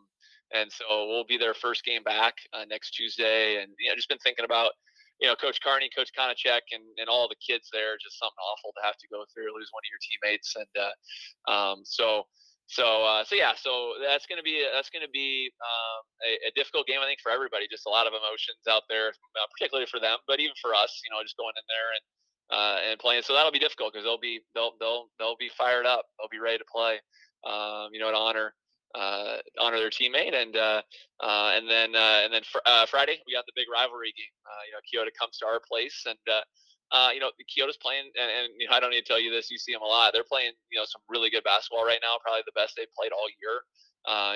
and 0.54 0.70
so 0.70 0.84
we'll 1.08 1.26
be 1.26 1.38
their 1.38 1.54
first 1.54 1.84
game 1.84 2.02
back 2.02 2.34
uh, 2.52 2.64
next 2.68 2.92
Tuesday. 2.92 3.62
And 3.62 3.72
you 3.78 3.88
know, 3.88 3.96
just 3.96 4.08
been 4.08 4.22
thinking 4.22 4.44
about 4.44 4.72
you 5.20 5.26
know 5.26 5.34
Coach 5.34 5.60
Carney, 5.62 5.90
Coach 5.94 6.10
Konachek, 6.16 6.70
and 6.72 6.84
and 6.98 7.08
all 7.08 7.28
the 7.28 7.40
kids 7.40 7.68
there. 7.72 7.98
Just 8.02 8.18
something 8.18 8.42
awful 8.42 8.72
to 8.76 8.86
have 8.86 8.96
to 8.98 9.08
go 9.10 9.24
through, 9.32 9.50
lose 9.54 9.70
one 9.72 9.82
of 9.82 9.90
your 9.90 10.02
teammates, 10.02 10.54
and 10.56 10.72
uh, 10.76 10.94
um, 11.50 11.82
so. 11.84 12.24
So, 12.66 13.06
uh, 13.06 13.22
so 13.22 13.38
yeah, 13.38 13.54
so 13.54 13.94
that's 14.02 14.26
going 14.26 14.42
to 14.42 14.42
be 14.42 14.58
that's 14.74 14.90
going 14.90 15.06
to 15.06 15.14
be 15.14 15.54
um, 15.62 16.02
a, 16.26 16.50
a, 16.50 16.52
difficult 16.58 16.90
game, 16.90 16.98
I 16.98 17.06
think, 17.06 17.22
for 17.22 17.30
everybody. 17.30 17.70
Just 17.70 17.86
a 17.86 17.94
lot 17.94 18.10
of 18.10 18.12
emotions 18.12 18.58
out 18.66 18.82
there, 18.90 19.14
uh, 19.14 19.46
particularly 19.54 19.86
for 19.86 20.02
them, 20.02 20.18
but 20.26 20.42
even 20.42 20.50
for 20.58 20.74
us, 20.74 20.90
you 21.06 21.14
know, 21.14 21.22
just 21.22 21.38
going 21.38 21.54
in 21.54 21.62
there 21.70 21.88
and 21.94 22.04
uh, 22.50 22.90
and 22.90 22.98
playing. 22.98 23.22
So 23.22 23.38
that'll 23.38 23.54
be 23.54 23.62
difficult 23.62 23.94
because 23.94 24.02
they'll 24.02 24.18
be 24.18 24.42
they'll 24.58 24.74
they'll 24.82 25.06
they'll 25.14 25.38
be 25.38 25.50
fired 25.54 25.86
up. 25.86 26.10
They'll 26.18 26.26
be 26.26 26.42
ready 26.42 26.58
to 26.58 26.66
play. 26.66 26.98
Um, 27.46 27.94
you 27.94 28.02
know, 28.02 28.10
to 28.10 28.18
honor 28.18 28.50
uh, 28.96 29.36
honor 29.60 29.78
their 29.78 29.90
teammate, 29.90 30.34
and 30.34 30.56
uh, 30.56 30.80
uh, 31.20 31.52
and 31.54 31.68
then 31.68 31.94
uh, 31.94 32.24
and 32.24 32.32
then 32.32 32.42
fr- 32.42 32.64
uh, 32.64 32.86
Friday 32.86 33.20
we 33.26 33.34
got 33.34 33.44
the 33.46 33.52
big 33.54 33.66
rivalry 33.72 34.12
game. 34.16 34.32
Uh, 34.48 34.62
you 34.64 34.72
know, 34.72 34.82
Keota 34.88 35.12
comes 35.18 35.36
to 35.38 35.46
our 35.46 35.60
place, 35.60 36.04
and 36.08 36.16
you 37.12 37.20
know 37.20 37.30
Keota's 37.44 37.76
playing, 37.76 38.08
and, 38.16 38.30
and 38.30 38.48
you 38.58 38.68
know, 38.68 38.74
I 38.74 38.80
don't 38.80 38.90
need 38.90 39.04
to 39.04 39.08
tell 39.08 39.20
you 39.20 39.30
this. 39.30 39.50
You 39.50 39.58
see 39.58 39.72
them 39.72 39.82
a 39.82 39.86
lot. 39.86 40.12
They're 40.12 40.26
playing, 40.26 40.52
you 40.72 40.80
know, 40.80 40.86
some 40.88 41.02
really 41.08 41.30
good 41.30 41.44
basketball 41.44 41.84
right 41.84 42.00
now. 42.02 42.16
Probably 42.24 42.42
the 42.46 42.56
best 42.56 42.74
they've 42.76 42.92
played 42.96 43.12
all 43.12 43.28
year. 43.36 43.60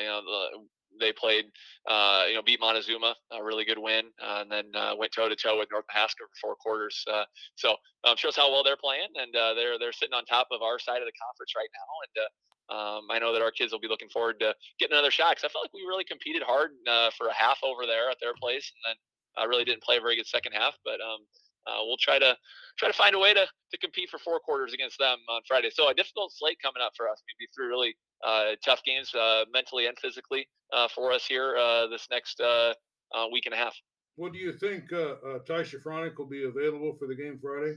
you 0.05 0.09
know, 0.09 0.21
the, 0.21 0.45
they 0.99 1.13
played, 1.15 1.47
you 2.29 2.35
know, 2.37 2.43
beat 2.45 2.61
Montezuma, 2.61 3.15
a 3.33 3.43
really 3.43 3.65
good 3.65 3.79
win, 3.79 4.13
and 4.21 4.53
then 4.53 4.69
went 4.99 5.13
toe 5.17 5.29
to 5.31 5.37
toe 5.37 5.57
with 5.57 5.73
North 5.73 5.89
Mahaska 5.89 6.29
for 6.29 6.53
four 6.53 6.57
quarters. 6.61 7.01
so 7.57 7.77
um, 8.05 8.17
shows 8.17 8.37
how 8.37 8.53
well 8.53 8.61
they're 8.61 8.77
playing, 8.77 9.09
and 9.17 9.33
they're 9.33 9.81
they're 9.81 9.97
sitting 9.97 10.13
on 10.13 10.29
top 10.29 10.53
of 10.53 10.61
our 10.61 10.77
side 10.77 11.01
of 11.01 11.09
the 11.09 11.17
conference 11.17 11.57
right 11.57 11.73
now, 11.73 11.89
and 12.05 12.13
um, 12.71 13.11
I 13.11 13.19
know 13.19 13.33
that 13.33 13.43
our 13.43 13.51
kids 13.51 13.73
will 13.73 13.81
be 13.81 13.89
looking 13.89 14.09
forward 14.09 14.39
to 14.41 14.55
getting 14.79 14.95
another 14.95 15.11
shot 15.11 15.37
because 15.37 15.45
I 15.45 15.53
felt 15.53 15.65
like 15.65 15.75
we 15.75 15.85
really 15.87 16.05
competed 16.05 16.43
hard 16.43 16.71
uh, 16.89 17.11
for 17.17 17.29
a 17.29 17.35
half 17.35 17.59
over 17.63 17.87
there 17.87 18.11
at 18.11 18.19
their 18.21 18.35
place, 18.41 18.73
and 18.73 18.83
then 18.87 18.97
I 19.37 19.45
uh, 19.45 19.49
really 19.49 19.65
didn't 19.65 19.83
play 19.83 19.97
a 19.97 20.01
very 20.01 20.17
good 20.17 20.27
second 20.27 20.53
half. 20.53 20.75
But 20.85 21.01
um, 21.01 21.27
uh, 21.67 21.83
we'll 21.85 22.01
try 22.01 22.19
to 22.19 22.37
try 22.79 22.89
to 22.89 22.97
find 22.97 23.15
a 23.15 23.19
way 23.19 23.35
to 23.35 23.47
to 23.47 23.79
compete 23.79 24.09
for 24.11 24.19
four 24.19 24.41
quarters 24.41 24.73
against 24.73 24.99
them 24.99 25.19
on 25.29 25.43
Friday. 25.47 25.71
So 25.71 25.89
a 25.89 25.95
difficult 25.95 26.33
slate 26.33 26.59
coming 26.63 26.83
up 26.83 26.93
for 26.97 27.09
us. 27.09 27.23
Maybe 27.27 27.49
three 27.55 27.67
really 27.67 27.95
uh, 28.25 28.57
tough 28.65 28.83
games 28.85 29.15
uh, 29.15 29.45
mentally 29.53 29.87
and 29.87 29.99
physically 29.99 30.47
uh, 30.73 30.89
for 30.95 31.13
us 31.13 31.27
here 31.27 31.55
this 31.91 32.07
next 32.11 32.41
week 33.33 33.47
and 33.47 33.55
a 33.55 33.59
half. 33.59 33.75
What 34.17 34.33
do 34.33 34.39
you 34.39 34.53
think 34.53 34.93
uh, 34.93 35.17
uh, 35.25 35.39
will 36.19 36.27
be 36.29 36.45
available 36.45 36.95
for 36.99 37.07
the 37.07 37.15
game 37.15 37.39
Friday? 37.41 37.77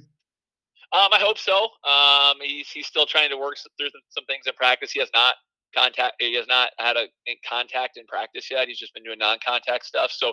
Um, 0.93 1.09
I 1.11 1.19
hope 1.19 1.39
so. 1.39 1.69
Um, 1.89 2.37
he's 2.41 2.69
he's 2.69 2.87
still 2.87 3.05
trying 3.05 3.29
to 3.31 3.37
work 3.37 3.57
through 3.79 3.89
some 4.09 4.25
things 4.25 4.45
in 4.45 4.53
practice. 4.53 4.91
He 4.91 4.99
has 4.99 5.09
not 5.13 5.35
contact. 5.75 6.15
He 6.19 6.35
has 6.35 6.47
not 6.47 6.69
had 6.77 6.97
a 6.97 7.07
contact 7.49 7.97
in 7.97 8.05
practice 8.05 8.49
yet. 8.51 8.67
He's 8.67 8.77
just 8.77 8.93
been 8.93 9.03
doing 9.03 9.17
non-contact 9.17 9.85
stuff. 9.85 10.11
So, 10.11 10.29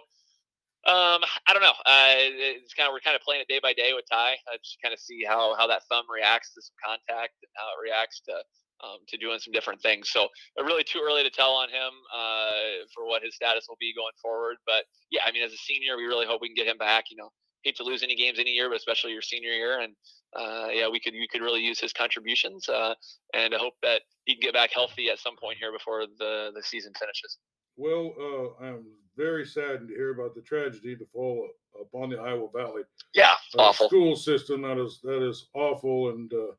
um, 0.85 1.25
I 1.49 1.53
don't 1.53 1.62
know. 1.62 1.77
Uh, 1.87 2.61
it's 2.61 2.75
kind 2.75 2.87
of 2.88 2.92
we're 2.92 3.01
kind 3.01 3.16
of 3.16 3.23
playing 3.23 3.40
it 3.40 3.49
day 3.49 3.61
by 3.62 3.73
day 3.73 3.92
with 3.94 4.05
Ty. 4.11 4.37
I 4.53 4.57
just 4.62 4.77
kind 4.85 4.92
of 4.92 5.01
see 5.01 5.25
how 5.27 5.57
how 5.57 5.66
that 5.66 5.83
thumb 5.88 6.05
reacts 6.12 6.53
to 6.55 6.62
some 6.62 6.77
contact 6.85 7.40
and 7.42 7.51
how 7.57 7.68
it 7.73 7.81
reacts 7.83 8.20
to 8.29 8.37
um, 8.85 8.99
to 9.09 9.16
doing 9.16 9.38
some 9.38 9.53
different 9.53 9.81
things. 9.81 10.11
So 10.11 10.29
really 10.59 10.85
too 10.85 11.01
early 11.05 11.23
to 11.23 11.31
tell 11.31 11.53
on 11.53 11.68
him 11.68 11.92
uh, 12.14 12.85
for 12.94 13.07
what 13.07 13.23
his 13.23 13.35
status 13.35 13.66
will 13.68 13.81
be 13.81 13.94
going 13.96 14.16
forward. 14.20 14.57
But 14.66 14.85
yeah, 15.11 15.23
I 15.27 15.33
mean, 15.33 15.42
as 15.42 15.53
a 15.53 15.62
senior, 15.64 15.96
we 15.96 16.05
really 16.05 16.27
hope 16.27 16.40
we 16.40 16.49
can 16.49 16.57
get 16.57 16.66
him 16.66 16.79
back. 16.79 17.05
You 17.11 17.16
know, 17.16 17.31
hate 17.62 17.77
to 17.77 17.85
lose 17.85 18.03
any 18.03 18.16
games 18.16 18.38
any 18.38 18.53
year, 18.53 18.68
but 18.68 18.77
especially 18.77 19.12
your 19.12 19.23
senior 19.23 19.53
year. 19.53 19.81
And 19.81 19.94
uh, 20.35 20.69
yeah, 20.73 20.88
we 20.88 21.01
could 21.01 21.12
we 21.12 21.27
could 21.31 21.40
really 21.40 21.61
use 21.61 21.81
his 21.81 21.93
contributions, 21.93 22.69
uh, 22.69 22.95
and 23.35 23.55
I 23.55 23.59
hope 23.59 23.75
that 23.83 24.03
he 24.25 24.35
can 24.35 24.40
get 24.40 24.55
back 24.55 24.71
healthy 24.73 25.11
at 25.11 25.19
some 25.19 25.37
point 25.37 25.59
here 25.59 25.73
before 25.73 26.07
the 26.19 26.51
the 26.55 26.62
season 26.62 26.93
finishes. 26.99 27.38
Well, 27.77 28.14
uh, 28.21 28.64
I'm 28.64 28.87
very 29.16 29.45
saddened 29.45 29.88
to 29.88 29.95
hear 29.95 30.12
about 30.12 30.35
the 30.35 30.43
tragedy 30.43 30.97
to 30.97 31.07
fall 31.12 31.49
upon 31.81 32.11
the 32.11 32.19
Iowa 32.19 32.49
Valley. 32.55 32.83
Yeah, 33.12 33.35
uh, 33.59 33.62
awful 33.62 33.88
school 33.88 34.14
system. 34.14 34.62
That 34.62 34.79
is 34.79 35.01
that 35.03 35.27
is 35.27 35.49
awful, 35.55 36.11
and 36.11 36.33
uh, 36.33 36.53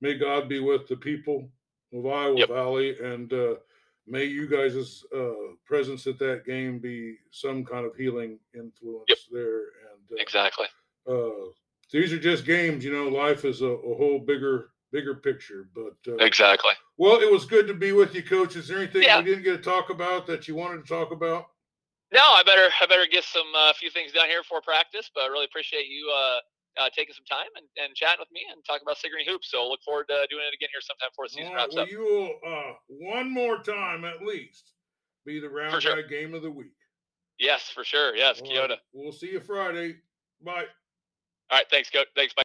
may 0.00 0.14
God 0.14 0.48
be 0.48 0.60
with 0.60 0.86
the 0.86 0.96
people 0.96 1.48
of 1.92 2.06
Iowa 2.06 2.38
yep. 2.38 2.50
Valley, 2.50 2.96
and 3.02 3.32
uh, 3.32 3.54
may 4.06 4.24
you 4.24 4.46
guys' 4.46 5.02
presence 5.64 6.06
at 6.06 6.20
that 6.20 6.44
game 6.46 6.78
be 6.78 7.16
some 7.32 7.64
kind 7.64 7.84
of 7.84 7.96
healing 7.96 8.38
influence 8.54 9.06
yep. 9.08 9.18
there. 9.32 9.58
And 9.58 10.20
exactly 10.20 10.66
these 11.92 12.12
are 12.12 12.18
just 12.18 12.44
games. 12.44 12.84
You 12.84 12.92
know, 12.92 13.08
life 13.08 13.44
is 13.44 13.60
a, 13.60 13.66
a 13.66 13.94
whole 13.96 14.18
bigger 14.18 14.70
bigger 14.92 15.14
picture. 15.14 15.68
But 15.74 15.96
uh, 16.06 16.16
exactly. 16.16 16.72
Well, 16.98 17.20
it 17.20 17.30
was 17.30 17.44
good 17.44 17.66
to 17.66 17.74
be 17.74 17.92
with 17.92 18.14
you, 18.14 18.22
Coach. 18.22 18.56
Is 18.56 18.68
there 18.68 18.78
anything 18.78 19.02
yeah. 19.02 19.18
we 19.18 19.24
didn't 19.24 19.44
get 19.44 19.56
to 19.56 19.70
talk 19.70 19.90
about 19.90 20.26
that 20.26 20.46
you 20.46 20.54
wanted 20.54 20.86
to 20.86 20.88
talk 20.88 21.12
about? 21.12 21.46
No, 22.12 22.20
I 22.20 22.42
better 22.44 22.68
I 22.80 22.86
better 22.86 23.06
get 23.10 23.24
some 23.24 23.46
a 23.56 23.70
uh, 23.70 23.72
few 23.72 23.90
things 23.90 24.12
done 24.12 24.28
here 24.28 24.42
for 24.42 24.60
practice. 24.60 25.10
But 25.14 25.24
I 25.24 25.26
really 25.28 25.46
appreciate 25.46 25.86
you 25.86 26.12
uh, 26.14 26.38
uh, 26.80 26.88
taking 26.94 27.14
some 27.14 27.24
time 27.24 27.48
and, 27.56 27.66
and 27.82 27.94
chatting 27.96 28.20
with 28.20 28.30
me 28.32 28.42
and 28.52 28.62
talking 28.64 28.82
about 28.84 28.98
Sigourney 28.98 29.24
hoops. 29.26 29.50
So 29.50 29.66
look 29.68 29.80
forward 29.82 30.08
to 30.08 30.26
doing 30.30 30.44
it 30.44 30.54
again 30.54 30.68
here 30.72 30.80
sometime 30.80 31.08
before 31.12 31.26
the 31.26 31.30
season 31.30 31.52
right, 31.52 31.64
wraps 31.64 31.74
well, 31.74 31.84
up. 31.84 31.90
You 31.90 32.00
will 32.00 32.32
uh, 32.46 32.72
one 32.88 33.32
more 33.32 33.62
time 33.62 34.04
at 34.04 34.22
least 34.22 34.72
be 35.24 35.40
the 35.40 35.48
round 35.48 35.82
sure. 35.82 36.02
game 36.02 36.34
of 36.34 36.42
the 36.42 36.50
week. 36.50 36.76
Yes, 37.38 37.70
for 37.74 37.84
sure. 37.84 38.14
Yes, 38.14 38.40
All 38.40 38.46
Keota. 38.46 38.68
Right. 38.70 38.78
We'll 38.92 39.12
see 39.12 39.32
you 39.32 39.40
Friday. 39.40 39.96
Bye. 40.44 40.66
All 41.52 41.58
right. 41.58 41.66
Thanks, 41.70 41.90
Coach. 41.90 42.08
Thanks. 42.16 42.34
Bye. 42.34 42.40